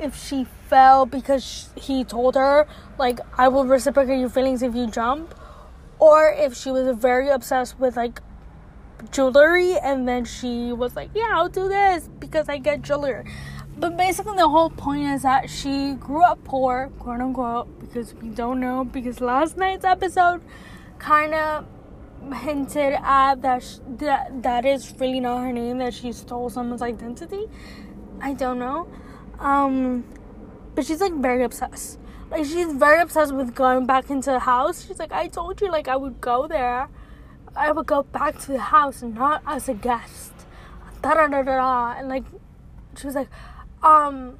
[0.00, 2.66] if she fell because he told her,
[2.98, 5.34] like, I will reciprocate your feelings if you jump,
[5.98, 8.22] or if she was very obsessed with, like,
[9.10, 13.24] jewelry and then she was like, Yeah, I'll do this because I get jewelry.
[13.76, 18.28] But basically, the whole point is that she grew up poor, quote unquote, because we
[18.28, 18.84] don't know.
[18.84, 20.42] Because last night's episode
[21.00, 21.66] kind of
[22.34, 26.82] hinted at that, sh- that that is really not her name, that she stole someone's
[26.82, 27.46] identity.
[28.20, 28.86] I don't know.
[29.40, 30.04] Um,
[30.74, 31.98] but she's like very obsessed.
[32.30, 34.86] Like, she's very obsessed with going back into the house.
[34.86, 36.88] She's like, I told you, like, I would go there.
[37.56, 40.32] I would go back to the house not as a guest.
[41.02, 41.94] Da da da da.
[41.98, 42.24] And like,
[42.96, 43.28] she was like,
[43.82, 44.38] um,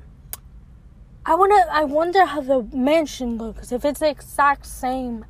[1.26, 1.66] I wanna.
[1.70, 3.72] I wonder how the mansion looks.
[3.72, 5.24] If it's the exact same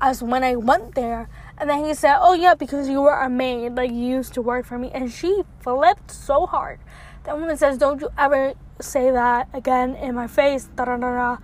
[0.00, 1.28] as when I went there.
[1.58, 4.42] And then he said, "Oh yeah, because you were a maid, like you used to
[4.42, 6.80] work for me." And she flipped so hard.
[7.24, 11.12] That woman says, "Don't you ever say that again in my face." Da da da
[11.12, 11.36] da.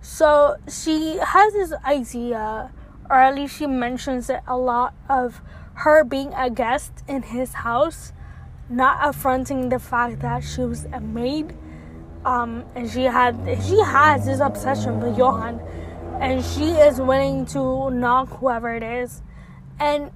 [0.00, 2.72] So she has this idea,
[3.10, 5.42] or at least she mentions it a lot, of
[5.84, 8.12] her being a guest in his house
[8.68, 11.54] not affronting the fact that she was a maid
[12.24, 15.60] um, and she had she has this obsession with Johan
[16.20, 19.22] and she is willing to knock whoever it is.
[19.78, 20.10] And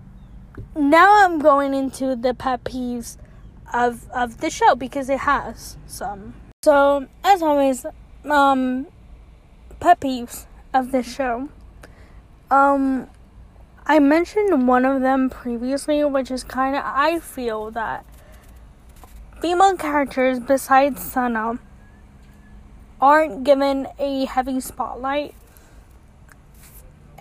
[0.74, 3.16] now I'm going into the pet peeves
[3.72, 6.34] of of the show because it has some.
[6.62, 7.86] So as always
[8.24, 8.86] um
[9.80, 11.48] pet peeves of the show.
[12.50, 13.08] Um
[13.86, 18.04] I mentioned one of them previously which is kind of I feel that
[19.40, 21.58] female characters besides Sana
[23.00, 25.34] aren't given a heavy spotlight.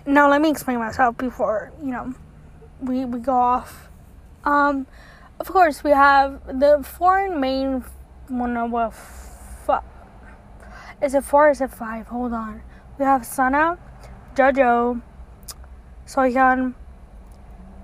[0.06, 2.14] Now let me explain myself before you know
[2.80, 3.88] we we go off.
[4.44, 4.86] Um,
[5.38, 7.84] of course we have the foreign main
[8.28, 9.84] one of well, f-
[11.02, 11.48] is it four?
[11.48, 12.06] Or is it five?
[12.08, 12.62] Hold on.
[12.98, 13.78] We have Sana,
[14.34, 15.00] Jojo,
[16.06, 16.74] Sohyun,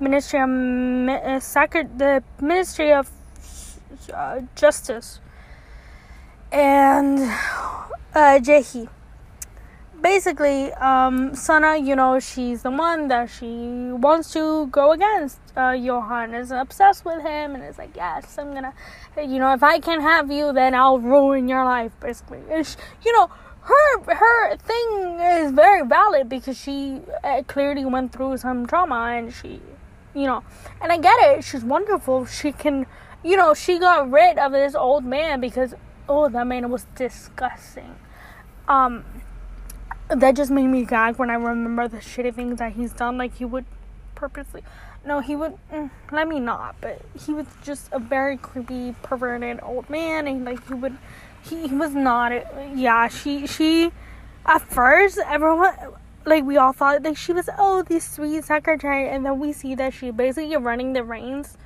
[0.00, 3.10] Ministry of uh, the Ministry of
[4.14, 5.20] uh, Justice,
[6.52, 7.18] and
[8.14, 8.88] uh, Jaehee
[10.00, 15.38] basically, um, Sana, you know, she's the one that she wants to go against.
[15.56, 18.74] Uh, Johan is obsessed with him and is like, yes, I'm gonna,
[19.16, 22.40] you know, if I can have you, then I'll ruin your life, basically.
[22.48, 23.30] You know,
[23.62, 29.32] her her thing is very valid because she uh, clearly went through some trauma and
[29.32, 29.60] she,
[30.14, 30.42] you know,
[30.80, 31.44] and I get it.
[31.44, 32.24] She's wonderful.
[32.26, 32.86] She can,
[33.22, 35.74] you know, she got rid of this old man because
[36.08, 37.96] oh, that man was disgusting.
[38.66, 39.04] Um,
[40.08, 43.18] that just made me gag when I remember the shitty things that he's done.
[43.18, 43.64] Like he would
[44.14, 44.62] purposely,
[45.04, 45.54] no, he would.
[45.72, 46.76] Mm, let me not.
[46.80, 50.96] But he was just a very creepy, perverted old man, and like he would,
[51.42, 52.32] he, he was not.
[52.74, 53.92] Yeah, she she,
[54.46, 55.74] at first everyone.
[56.24, 59.74] Like we all thought like she was oh this sweet secretary and then we see
[59.76, 61.56] that she basically running the reins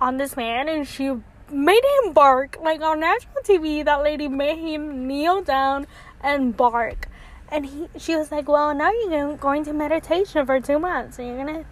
[0.00, 1.10] on this man and she
[1.50, 5.86] made him bark like on national TV that lady made him kneel down
[6.22, 7.08] and bark
[7.50, 11.28] and he, she was like, well, now you're going to meditation for two months, and
[11.28, 11.64] you're gonna,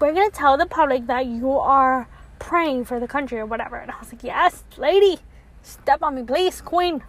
[0.00, 2.08] we're gonna tell the public that you are
[2.38, 3.76] praying for the country or whatever.
[3.76, 5.18] And I was like, yes, lady,
[5.62, 7.02] step on me, please, queen.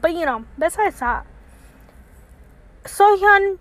[0.00, 1.26] But you know, besides that,
[2.84, 3.58] Sohyun,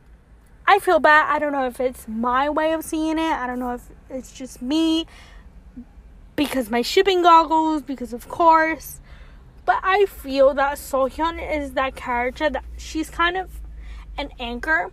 [0.66, 1.34] I feel bad.
[1.34, 3.34] I don't know if it's my way of seeing it.
[3.34, 5.08] I don't know if it's just me
[6.36, 9.02] because my shipping goggles, because of course.
[9.66, 13.60] But I feel that Sohyun is that character that she's kind of
[14.20, 14.92] an anchor.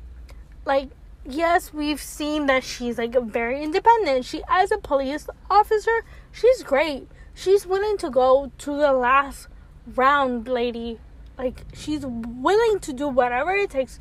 [0.64, 0.89] Like,
[1.24, 4.24] yes, we've seen that she's like very independent.
[4.24, 7.09] She, as a police officer, she's great.
[7.35, 9.49] She's willing to go to the last
[9.95, 10.99] round, lady.
[11.37, 13.99] Like, she's willing to do whatever it takes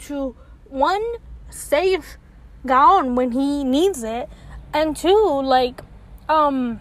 [0.00, 0.36] to
[0.68, 1.02] one
[1.48, 2.18] save
[2.66, 4.28] Gaon when he needs it,
[4.72, 5.82] and two, like,
[6.28, 6.80] um,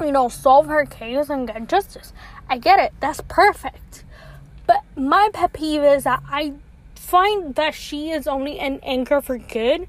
[0.00, 2.12] you know, solve her case and get justice.
[2.48, 2.92] I get it.
[3.00, 4.04] That's perfect.
[4.66, 6.54] But my pet peeve is that I
[7.08, 9.86] find that she is only an anchor for good.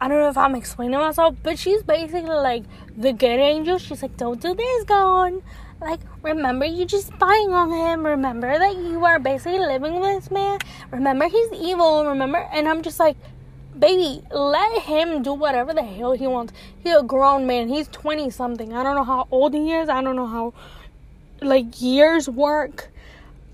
[0.00, 2.64] I don't know if I'm explaining myself, but she's basically like
[2.96, 3.76] the good angel.
[3.78, 5.42] She's like, don't do this, Gaon.
[5.80, 8.06] Like, remember you just spying on him.
[8.06, 10.58] Remember that you are basically living with this man.
[10.90, 12.06] Remember he's evil.
[12.06, 13.16] Remember, and I'm just like,
[13.78, 16.54] baby, let him do whatever the hell he wants.
[16.82, 17.68] He's a grown man.
[17.68, 18.72] He's 20 something.
[18.72, 19.90] I don't know how old he is.
[19.90, 20.54] I don't know how,
[21.42, 22.90] like, years work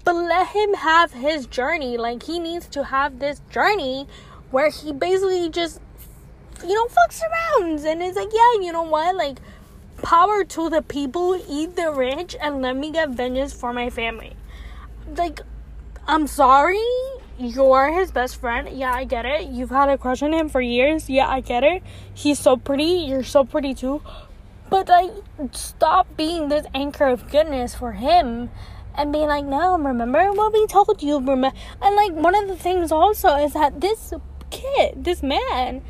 [0.05, 1.97] but let him have his journey.
[1.97, 4.07] Like he needs to have this journey
[4.51, 5.81] where he basically just
[6.63, 9.17] you know fucks around and it's like, yeah, you know what?
[9.17, 9.39] Like
[10.03, 14.37] power to the people, eat the rich and let me get vengeance for my family.
[15.17, 15.41] Like
[16.07, 16.79] I'm sorry,
[17.39, 18.69] you're his best friend.
[18.69, 19.49] Yeah, I get it.
[19.49, 21.09] You've had a crush on him for years.
[21.09, 21.83] Yeah, I get it.
[22.13, 23.07] He's so pretty.
[23.09, 24.03] You're so pretty too.
[24.69, 25.11] But like
[25.53, 28.51] stop being this anchor of goodness for him
[28.97, 31.53] and be like, no, remember what we told you, remember?
[31.81, 34.13] And like one of the things also is that this
[34.51, 35.83] kid, this man,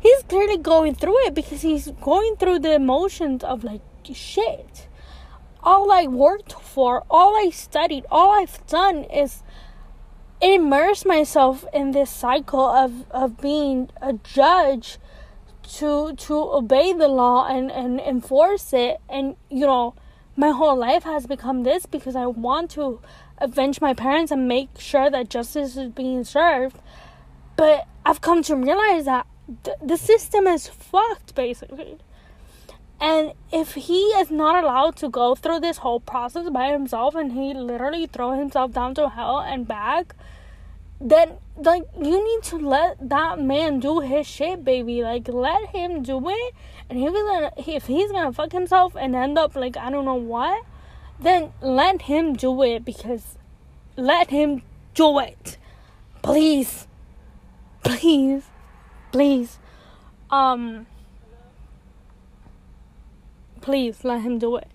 [0.00, 3.82] he's clearly going through it because he's going through the emotions of like
[4.12, 4.88] shit.
[5.62, 9.42] All I worked for, all I studied, all I've done is
[10.40, 14.98] immerse myself in this cycle of, of being a judge
[15.68, 19.94] to to obey the law and, and enforce it and you know
[20.38, 23.00] my whole life has become this because I want to
[23.38, 26.76] avenge my parents and make sure that justice is being served.
[27.56, 29.26] But I've come to realize that
[29.64, 31.98] th- the system is fucked, basically.
[33.00, 37.32] And if he is not allowed to go through this whole process by himself and
[37.32, 40.14] he literally throw himself down to hell and back,
[41.00, 45.02] then like you need to let that man do his shit, baby.
[45.02, 46.54] Like let him do it.
[46.88, 50.14] And he's gonna if he's gonna fuck himself and end up like I don't know
[50.14, 50.64] what,
[51.20, 53.36] then let him do it because
[53.96, 54.62] let him
[54.94, 55.58] do it.
[56.22, 56.86] Please.
[57.82, 58.44] Please.
[59.12, 59.58] Please.
[60.30, 60.86] Um
[63.60, 64.68] please let him do it.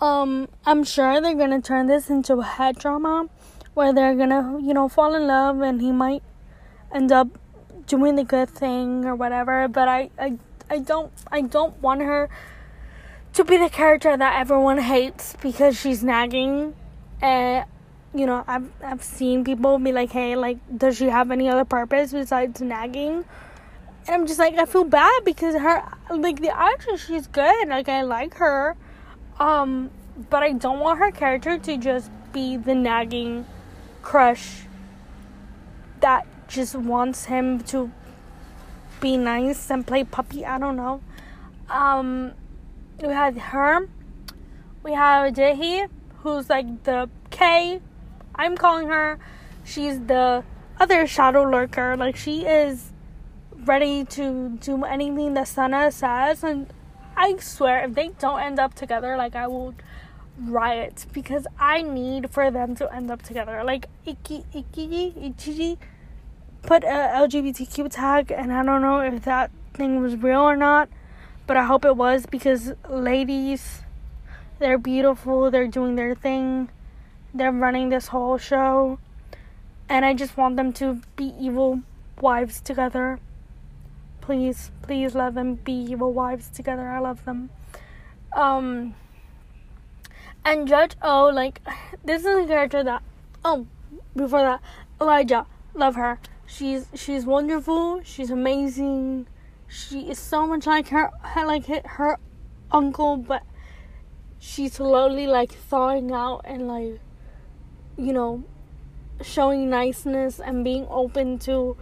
[0.00, 3.28] Um I'm sure they're gonna turn this into a head drama
[3.76, 6.22] where they're gonna, you know, fall in love and he might
[6.94, 7.28] end up
[7.86, 9.68] doing the good thing or whatever.
[9.68, 10.38] But I, I,
[10.68, 12.28] I don't, I don't want her
[13.34, 16.74] to be the character that everyone hates because she's nagging.
[17.20, 17.64] And
[18.14, 21.64] you know, I've I've seen people be like, "Hey, like, does she have any other
[21.64, 23.24] purpose besides nagging?"
[24.06, 27.88] and I'm just like I feel bad because her like the actress she's good like
[27.88, 28.76] I like her
[29.38, 29.90] um
[30.30, 33.46] but I don't want her character to just be the nagging
[34.02, 34.62] crush
[36.00, 37.90] that just wants him to
[39.00, 41.00] be nice and play puppy I don't know
[41.68, 42.32] um
[43.02, 43.88] we had her
[44.82, 45.88] we have Jaehee
[46.18, 47.80] who's like the K
[48.34, 49.18] I'm calling her
[49.64, 50.44] she's the
[50.78, 52.92] other shadow lurker like she is
[53.66, 56.44] ready to do anything that Sana says.
[56.44, 56.72] And
[57.16, 59.74] I swear, if they don't end up together, like I will
[60.38, 63.62] riot because I need for them to end up together.
[63.64, 65.78] Like Iki Iki Ichiji
[66.62, 70.88] put a LGBTQ tag, and I don't know if that thing was real or not,
[71.46, 73.82] but I hope it was because ladies,
[74.58, 75.50] they're beautiful.
[75.50, 76.70] They're doing their thing.
[77.34, 78.98] They're running this whole show,
[79.88, 81.82] and I just want them to be evil
[82.20, 83.18] wives together.
[84.22, 86.88] Please, please let them be evil wives together.
[86.88, 87.50] I love them.
[88.32, 88.94] Um,
[90.44, 91.60] and Judge O, like,
[92.04, 93.02] this is a character that,
[93.44, 93.66] oh,
[94.14, 94.60] before that,
[95.00, 96.18] Elijah, love her.
[96.46, 98.02] She's she's wonderful.
[98.04, 99.26] She's amazing.
[99.68, 102.18] She is so much like her, like her
[102.70, 103.42] uncle, but
[104.38, 107.00] she's slowly like thawing out and like,
[107.98, 108.44] you know,
[109.22, 111.76] showing niceness and being open to,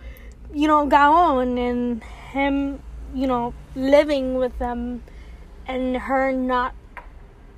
[0.52, 2.82] you know, Gaon and him,
[3.14, 5.02] you know, living with them
[5.66, 6.74] and her not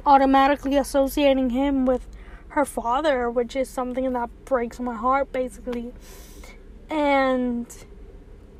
[0.05, 2.09] automatically associating him with
[2.49, 5.93] her father, which is something that breaks my heart basically.
[6.89, 7.67] And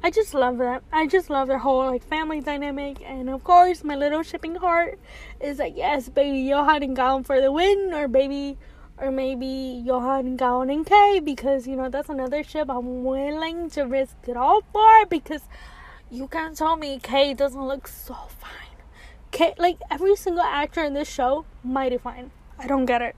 [0.03, 0.85] I just love that.
[0.93, 5.01] I just love their whole like family dynamic, and of course, my little shipping heart
[5.41, 8.57] is like, yes, baby Johan and Gaon for the win, or baby,
[8.99, 13.69] or maybe Johan and Gaon and K, because you know that's another ship I'm willing
[13.71, 15.43] to risk it all for because
[16.09, 18.79] you can't tell me Kay doesn't look so fine.
[19.33, 22.31] Kay, like every single actor in this show, mighty fine.
[22.61, 23.17] I don't get it.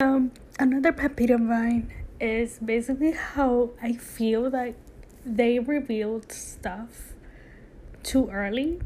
[0.00, 1.90] Um, another pet peeve of mine
[2.20, 4.76] is basically how I feel like
[5.24, 7.14] they revealed stuff
[8.02, 8.80] too early.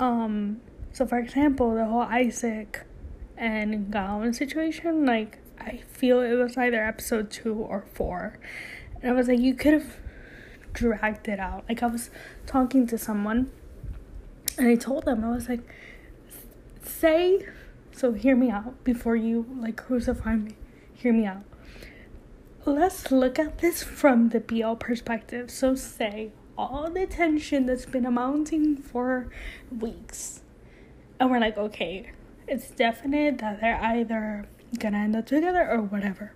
[0.00, 0.60] Um,
[0.92, 2.84] so for example, the whole Isaac
[3.36, 8.38] and Gaon situation, like I feel it was either episode two or four,
[9.00, 9.96] and I was like, you could have
[10.72, 11.64] dragged it out.
[11.68, 12.10] Like I was
[12.46, 13.50] talking to someone
[14.58, 15.60] and I told them I was like
[16.82, 17.46] say
[17.92, 20.56] so hear me out before you like crucify me.
[20.94, 21.42] Hear me out.
[22.64, 25.50] Let's look at this from the BL perspective.
[25.50, 29.28] So say all the tension that's been amounting for
[29.76, 30.42] weeks.
[31.18, 32.12] And we're like, okay,
[32.46, 34.46] it's definite that they're either
[34.78, 36.34] gonna end up together or whatever.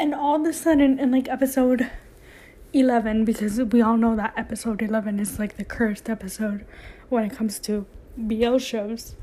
[0.00, 1.88] And all of a sudden in like episode
[2.72, 6.66] 11 because we all know that episode 11 is like the cursed episode
[7.08, 9.14] when it comes to BL shows.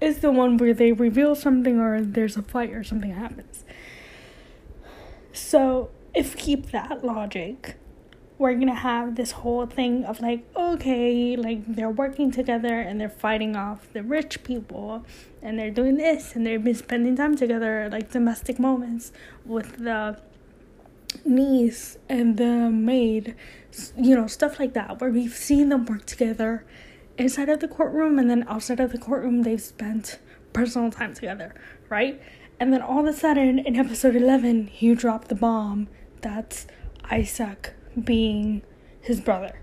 [0.00, 3.61] Is the one where they reveal something or there's a fight or something happens.
[5.32, 7.76] So, if we keep that logic,
[8.38, 13.08] we're gonna have this whole thing of like, okay, like they're working together and they're
[13.08, 15.06] fighting off the rich people
[15.40, 19.12] and they're doing this and they've been spending time together, like domestic moments
[19.46, 20.18] with the
[21.24, 23.34] niece and the maid,
[23.96, 26.64] you know, stuff like that, where we've seen them work together
[27.18, 30.18] inside of the courtroom and then outside of the courtroom, they've spent
[30.52, 31.54] personal time together,
[31.88, 32.20] right?
[32.60, 35.88] And then all of a sudden, in episode 11, you drop the bomb
[36.20, 36.66] that's
[37.10, 38.62] Isaac being
[39.00, 39.60] his brother,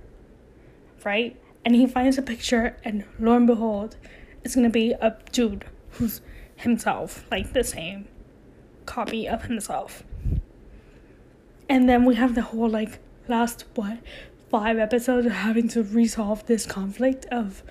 [1.05, 1.39] right?
[1.63, 3.95] And he finds a picture, and lo and behold,
[4.43, 6.21] it's gonna be a dude who's
[6.57, 8.07] himself, like the same
[8.85, 10.03] copy of himself
[11.69, 13.99] and then we have the whole like last what
[14.49, 17.63] five episodes of having to resolve this conflict of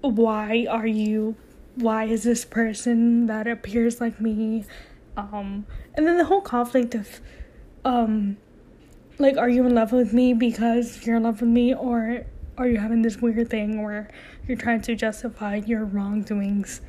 [0.00, 1.36] why are you
[1.78, 4.64] why is this person that appears like me?
[5.16, 7.20] Um and then the whole conflict of
[7.84, 8.36] um
[9.18, 12.24] like are you in love with me because you're in love with me or
[12.56, 14.10] are you having this weird thing where
[14.46, 16.80] you're trying to justify your wrongdoings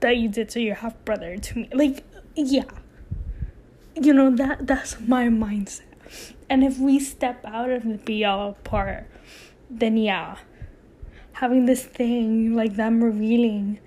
[0.00, 1.68] that you did to your half brother to me?
[1.72, 2.64] Like yeah.
[3.94, 5.82] You know that that's my mindset.
[6.48, 9.06] And if we step out of the BL part
[9.70, 10.36] then yeah
[11.40, 13.78] having this thing like them revealing.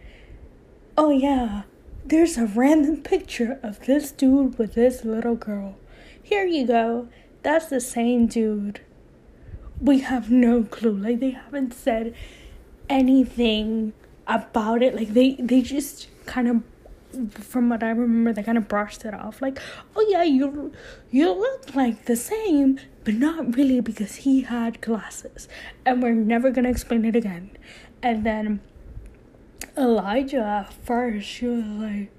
[0.97, 1.63] Oh yeah
[2.05, 5.77] there's a random picture of this dude with this little girl.
[6.21, 7.07] Here you go.
[7.43, 8.81] That's the same dude.
[9.79, 10.95] We have no clue.
[10.95, 12.13] Like they haven't said
[12.89, 13.93] anything
[14.27, 14.95] about it.
[14.95, 16.63] Like they they just kind of
[17.39, 19.59] from what I remember, they kind of brushed it off, like,
[19.95, 20.71] "Oh yeah, you
[21.09, 25.47] you look like the same, but not really because he had glasses,
[25.85, 27.51] and we're never gonna explain it again."
[28.01, 28.61] And then
[29.77, 32.11] Elijah first, she was like,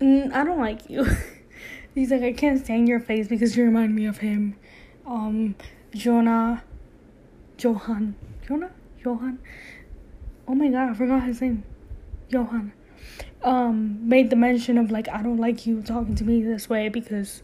[0.00, 1.06] mm, "I don't like you."
[1.94, 4.56] He's like, "I can't stand your face because you remind me of him."
[5.06, 5.54] Um,
[5.94, 6.62] Jonah,
[7.58, 8.14] Johan,
[8.46, 8.72] Jonah,
[9.04, 9.38] Johan.
[10.48, 11.64] Oh my god, I forgot his name.
[12.28, 12.72] Johan
[13.44, 16.88] um made the mention of like I don't like you talking to me this way
[16.88, 17.42] because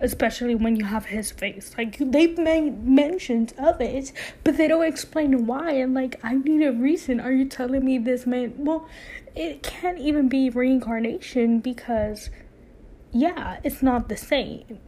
[0.00, 1.72] especially when you have his face.
[1.78, 4.12] Like they've made mentions of it
[4.44, 7.20] but they don't explain why and like I need a reason.
[7.20, 8.88] Are you telling me this man well
[9.34, 12.30] it can't even be reincarnation because
[13.12, 14.78] yeah it's not the same.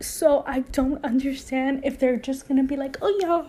[0.00, 3.44] So I don't understand if they're just gonna be like oh yeah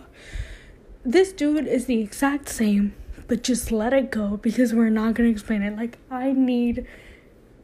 [1.02, 2.94] this dude is the exact same
[3.30, 5.76] but just let it go because we're not going to explain it.
[5.76, 6.84] Like, I need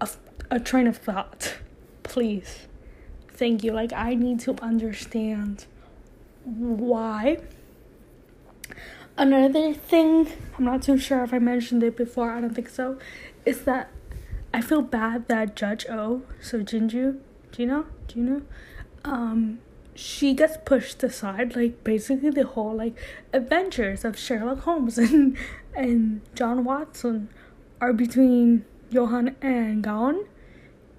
[0.01, 0.09] a,
[0.49, 1.57] a train of thought.
[2.05, 2.69] Please.
[3.33, 3.73] Thank you.
[3.73, 5.67] Like, I need to understand
[6.45, 7.39] why.
[9.19, 12.97] Another thing, I'm not too sure if I mentioned it before, I don't think so,
[13.45, 13.91] is that
[14.55, 17.19] I feel bad that Judge O, so Jinju,
[17.51, 17.87] do you know?
[18.07, 18.43] Do you know?
[19.05, 19.59] Um,
[19.97, 22.97] she gets pushed aside like basically the whole like
[23.33, 25.37] adventures of Sherlock Holmes and
[25.75, 27.29] and John Watson
[27.81, 30.25] are between Johan and Gaon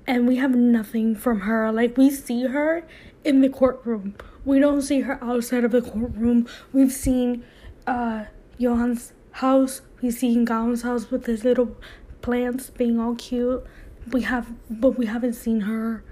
[0.08, 1.72] and we have nothing from her.
[1.72, 2.84] Like we see her
[3.24, 4.16] in the courtroom.
[4.46, 6.48] We don't see her outside of the courtroom.
[6.72, 7.44] We've seen
[7.86, 8.26] uh
[8.60, 9.82] Johan's house.
[10.02, 11.76] We've seen Gaon's house with his little
[12.22, 13.66] plants being all cute.
[14.12, 16.04] We have but we haven't seen her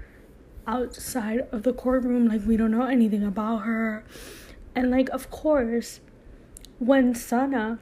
[0.66, 4.04] outside of the courtroom like we don't know anything about her.
[4.74, 6.00] And like of course
[6.78, 7.78] when sana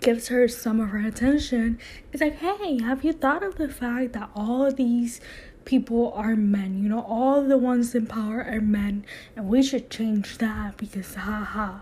[0.00, 1.78] gives her some of her attention
[2.12, 5.20] it's like hey have you thought of the fact that all these
[5.64, 6.82] people are men?
[6.82, 9.04] You know all the ones in power are men
[9.36, 11.80] and we should change that because haha.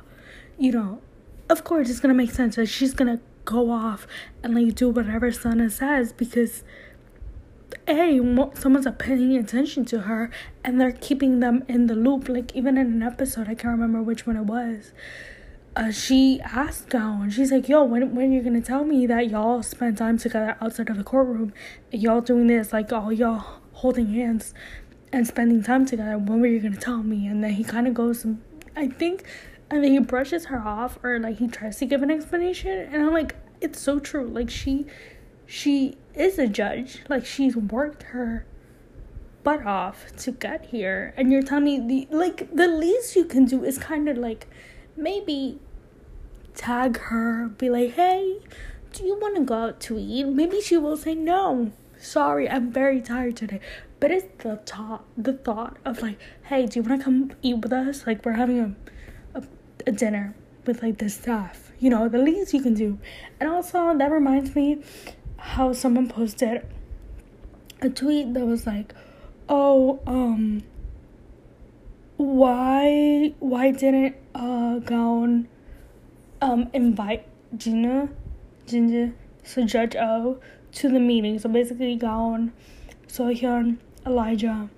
[0.59, 1.01] You know
[1.48, 4.07] of course it's gonna make sense that she's gonna go off
[4.42, 6.62] and like do whatever sana says because
[7.99, 10.30] a someone's paying attention to her
[10.64, 14.03] and they're keeping them in the loop like even in an episode i can't remember
[14.03, 14.93] which one it was
[15.76, 19.62] uh, she asked Gaon, she's like, yo, when, when you're gonna tell me that y'all
[19.62, 21.53] spend time together outside of the courtroom,
[21.93, 24.53] y'all doing this, like all y'all holding hands
[25.12, 27.26] and spending time together, when were you gonna tell me?
[27.26, 28.26] And then he kind of goes,
[28.76, 29.24] I think,
[29.70, 33.03] and then he brushes her off, or like he tries to give an explanation, and
[33.03, 34.26] I'm like, it's so true.
[34.26, 34.86] Like she,
[35.47, 37.03] she is a judge.
[37.09, 38.45] Like she's worked her
[39.43, 41.14] butt off to get here.
[41.16, 44.47] And you're telling me the like the least you can do is kind of like
[44.97, 45.59] maybe
[46.55, 48.39] tag her, be like, "Hey,
[48.93, 51.73] do you want to go out to eat?" Maybe she will say no.
[51.99, 53.61] Sorry, I'm very tired today.
[53.99, 57.59] But it's the thought, the thought of like, "Hey, do you want to come eat
[57.59, 58.07] with us?
[58.07, 59.43] Like we're having a, a
[59.87, 60.35] a dinner
[60.66, 62.99] with like the staff." You know, the least you can do.
[63.41, 64.83] And also that reminds me
[65.41, 66.66] how someone posted
[67.80, 68.95] a tweet that was like,
[69.49, 70.62] "Oh, um,
[72.16, 75.49] why why didn't uh Gaon
[76.41, 77.26] um invite
[77.57, 78.11] Gina,
[78.66, 80.38] Ginger, so Judge O
[80.72, 82.52] to the meeting?" So basically, Gaon,
[83.09, 84.69] Sohyun, Elijah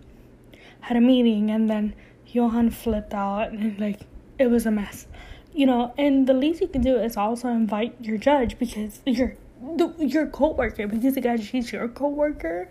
[0.81, 1.95] had a meeting, and then
[2.27, 4.01] Johan flipped out, and like
[4.39, 5.07] it was a mess.
[5.55, 9.37] You know, and the least you can do is also invite your judge because you're
[9.77, 12.69] the, your coworker because again she's your coworker.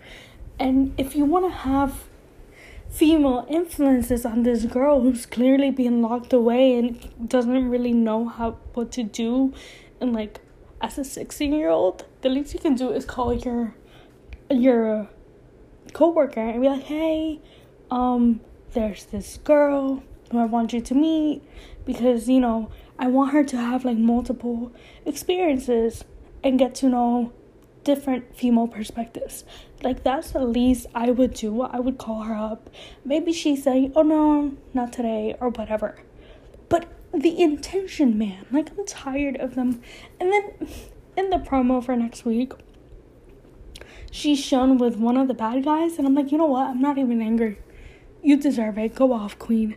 [0.60, 2.04] And if you want to have
[2.90, 8.52] female influences on this girl who's clearly being locked away and doesn't really know how
[8.74, 9.54] what to do
[10.02, 10.42] and like
[10.82, 13.74] as a 16 year old the least you can do is call your
[14.50, 15.08] your
[15.94, 17.40] coworker and be like hey
[17.90, 18.42] um
[18.74, 21.42] there's this girl who I want you to meet
[21.86, 22.70] because you know
[23.00, 24.72] I want her to have like multiple
[25.06, 26.04] experiences
[26.44, 27.34] and get to know
[27.84, 29.44] different female perspectives.
[29.84, 31.62] Like that's the least I would do.
[31.62, 32.70] I would call her up.
[33.04, 35.98] Maybe she's saying, "Oh no, not today," or whatever.
[36.70, 38.46] But the intention, man.
[38.52, 39.82] Like I'm tired of them.
[40.20, 40.70] And then
[41.18, 42.54] in the promo for next week,
[44.12, 46.68] she's shown with one of the bad guys, and I'm like, you know what?
[46.68, 47.60] I'm not even angry.
[48.22, 48.96] You deserve it.
[48.96, 49.76] Go off, queen.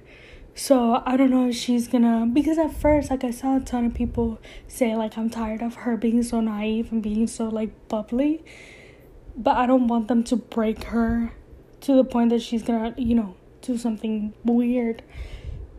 [0.55, 3.87] So I don't know if she's gonna because at first like I saw a ton
[3.87, 7.89] of people say like I'm tired of her being so naive and being so like
[7.89, 8.45] bubbly.
[9.37, 11.33] But I don't want them to break her
[11.81, 15.03] to the point that she's gonna, you know, do something weird.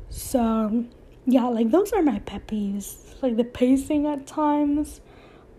[0.10, 0.86] So
[1.26, 2.52] yeah, like those are my pet.
[3.22, 5.00] Like the pacing at times.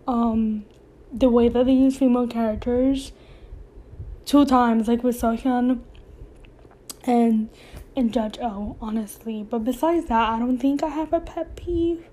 [0.07, 0.65] Um
[1.11, 3.13] the way that they use female characters
[4.25, 5.79] two times, like with Sohyun
[7.03, 7.49] and
[7.97, 9.43] and Judge O, honestly.
[9.43, 12.05] But besides that, I don't think I have a pet peeve.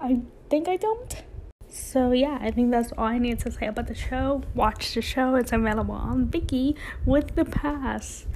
[0.00, 1.22] I think I don't.
[1.68, 4.42] So yeah, I think that's all I need to say about the show.
[4.54, 5.36] Watch the show.
[5.36, 6.76] It's available on Viki
[7.06, 8.26] with the pass.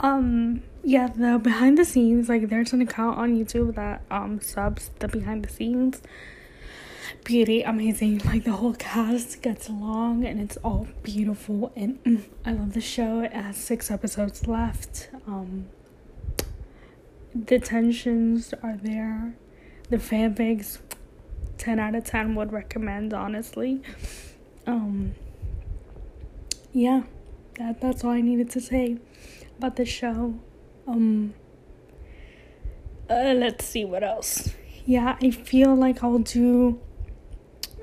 [0.00, 4.90] Um yeah, the behind the scenes, like there's an account on YouTube that um subs
[5.00, 6.02] the behind the scenes.
[7.24, 8.18] Beauty, amazing.
[8.24, 12.80] Like the whole cast gets along and it's all beautiful and mm, I love the
[12.80, 13.20] show.
[13.20, 15.08] It has six episodes left.
[15.26, 15.66] Um
[17.44, 19.34] the tensions are there.
[19.90, 20.78] The fanfics
[21.58, 23.82] 10 out of 10 would recommend honestly.
[24.66, 25.14] Um
[26.72, 27.02] yeah,
[27.58, 28.98] that that's all I needed to say
[29.58, 30.34] about the show.
[30.86, 31.34] Um
[33.08, 34.54] uh, let's see what else.
[34.84, 36.80] Yeah, I feel like I'll do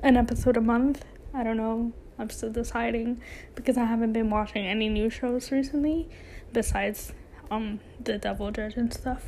[0.02, 1.04] an episode a month.
[1.32, 1.92] I don't know.
[2.18, 3.22] I'm still deciding
[3.54, 6.08] because I haven't been watching any new shows recently
[6.52, 7.12] besides
[7.50, 9.24] um The Devil Judge and stuff.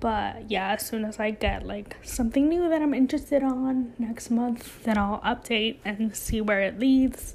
[0.00, 4.30] But yeah, as soon as I get like something new that I'm interested on next
[4.30, 7.34] month, then I'll update and see where it leads.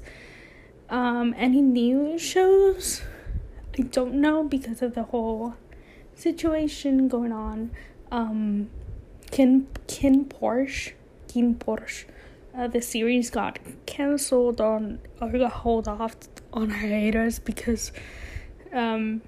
[0.90, 3.02] Um any new shows?
[3.78, 5.54] I don't know because of the whole
[6.14, 7.70] situation going on.
[8.10, 8.70] Um,
[9.30, 10.92] Kin KinnPorsche,
[11.28, 12.06] Kin Porsche,
[12.56, 16.16] uh, the series got canceled on or got hold off
[16.52, 17.92] on hiatus because
[18.72, 19.20] um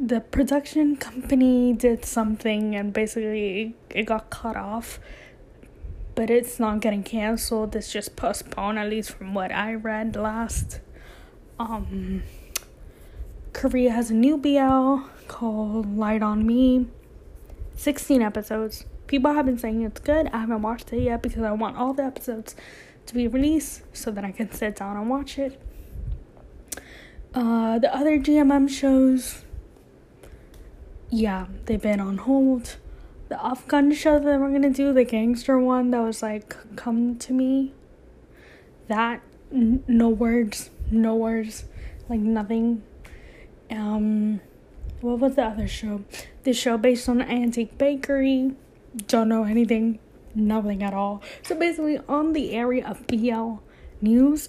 [0.00, 5.00] the production company did something and basically it got cut off
[6.14, 10.80] but it's not getting canceled it's just postponed at least from what i read last
[11.58, 12.22] um
[13.58, 16.86] Korea has a new BL called Light on Me.
[17.74, 18.84] 16 episodes.
[19.08, 20.28] People have been saying it's good.
[20.28, 22.54] I haven't watched it yet because I want all the episodes
[23.06, 25.60] to be released so that I can sit down and watch it.
[27.34, 29.42] Uh, the other GMM shows,
[31.10, 32.76] yeah, they've been on hold.
[33.28, 37.32] The Afghan show that we're gonna do, the gangster one that was like, come to
[37.32, 37.72] me.
[38.88, 39.20] That,
[39.52, 41.64] n- no words, no words,
[42.08, 42.82] like nothing
[43.70, 44.40] um
[45.00, 46.02] what was the other show?
[46.42, 48.52] The show based on Antique Bakery.
[49.06, 50.00] Don't know anything,
[50.34, 51.22] nothing at all.
[51.42, 53.56] So basically, on the area of BL
[54.00, 54.48] news,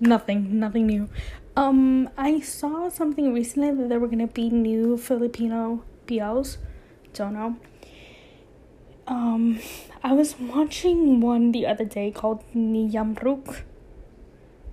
[0.00, 1.08] nothing, nothing new.
[1.58, 6.58] Um, I saw something recently that there were gonna be new Filipino BLs.
[7.14, 7.56] Don't know.
[9.08, 9.58] Um,
[10.04, 13.62] I was watching one the other day called Niyamruk.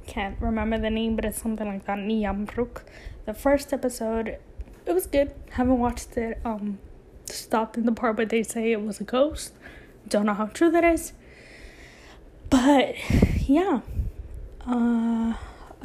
[0.05, 1.97] Can't remember the name, but it's something like that.
[1.97, 2.83] Niyamruk
[3.25, 4.37] the first episode
[4.85, 6.77] it was good haven't watched it um
[7.25, 9.53] stopped in the part where they say it was a ghost
[10.07, 11.13] don't know how true that is
[12.49, 12.95] but
[13.47, 13.81] yeah
[14.67, 15.33] uh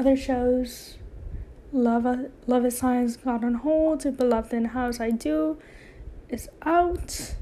[0.00, 0.96] other shows
[1.72, 2.06] love
[2.46, 5.58] love is science got on hold beloved in house i do
[6.28, 7.34] is out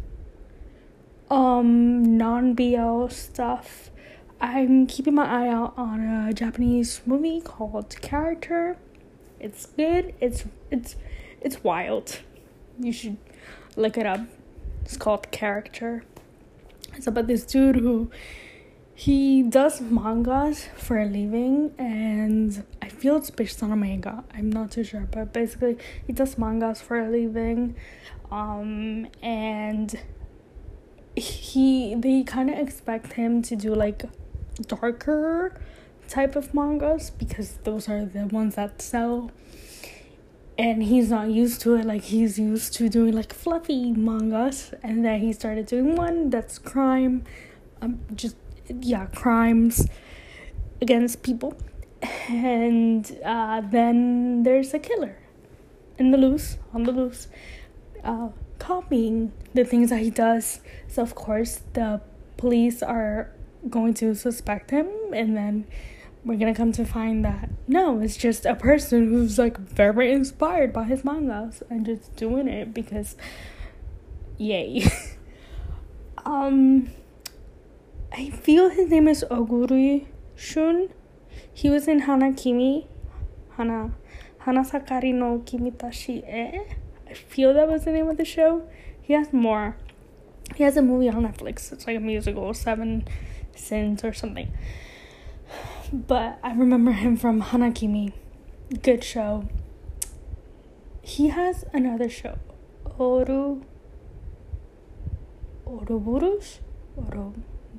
[1.30, 3.90] um non bl stuff
[4.40, 8.76] i'm keeping my eye out on a japanese movie called character
[9.40, 10.14] it's good.
[10.20, 10.97] It's it's
[11.40, 12.20] it's wild.
[12.78, 13.16] You should
[13.76, 14.20] look it up.
[14.85, 16.05] It's called Character.
[16.94, 18.10] It's about this dude who
[18.99, 24.25] he does mangas for a living and I feel it's based on a manga.
[24.35, 27.77] I'm not too sure, but basically he does mangas for a living.
[28.33, 29.97] Um and
[31.15, 34.03] he they kind of expect him to do like
[34.66, 35.61] darker
[36.09, 39.31] type of mangas because those are the ones that sell
[40.59, 45.05] and he's not used to it like he's used to doing like fluffy mangas and
[45.05, 47.23] then he started doing one that's crime
[47.81, 48.35] um just
[48.81, 49.86] yeah crimes
[50.81, 51.57] against people
[52.28, 55.19] and uh, then there's a killer
[55.99, 57.28] in the loose on the loose
[58.05, 58.28] uh,
[58.59, 62.01] copying the things that he does so of course the
[62.36, 63.32] police are
[63.69, 65.66] going to suspect him and then
[66.24, 70.73] we're gonna come to find that no, it's just a person who's like very inspired
[70.73, 73.16] by his mangas and just doing it because
[74.36, 74.86] yay.
[76.27, 76.90] um
[78.12, 80.89] I feel his name is Oguri Shun.
[81.52, 82.89] He was in Hana Kimi.
[83.56, 83.93] Hana
[84.39, 86.60] Hana Sakari no Kimitachi e.
[87.09, 88.68] I feel that was the name of the show.
[89.01, 89.76] He has more.
[90.56, 91.72] He has a movie on Netflix.
[91.72, 93.06] It's like a musical, Seven
[93.55, 94.52] Sins or something
[95.93, 98.12] but I remember him from Hanakimi.
[98.82, 99.48] Good show.
[101.02, 102.39] He has another show.
[102.98, 103.62] Oru
[105.66, 106.60] Ouroboros?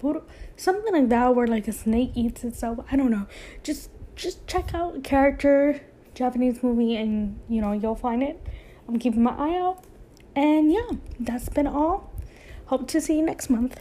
[0.04, 0.24] Oro
[0.56, 2.80] something like that where like a snake eats itself.
[2.92, 3.28] I don't know.
[3.64, 5.82] Just just check out character
[6.14, 8.46] Japanese movie and you know you'll find it.
[8.88, 9.84] I'm keeping my eye out.
[10.36, 12.12] And yeah, that's been all.
[12.68, 13.80] Hope to see you next month.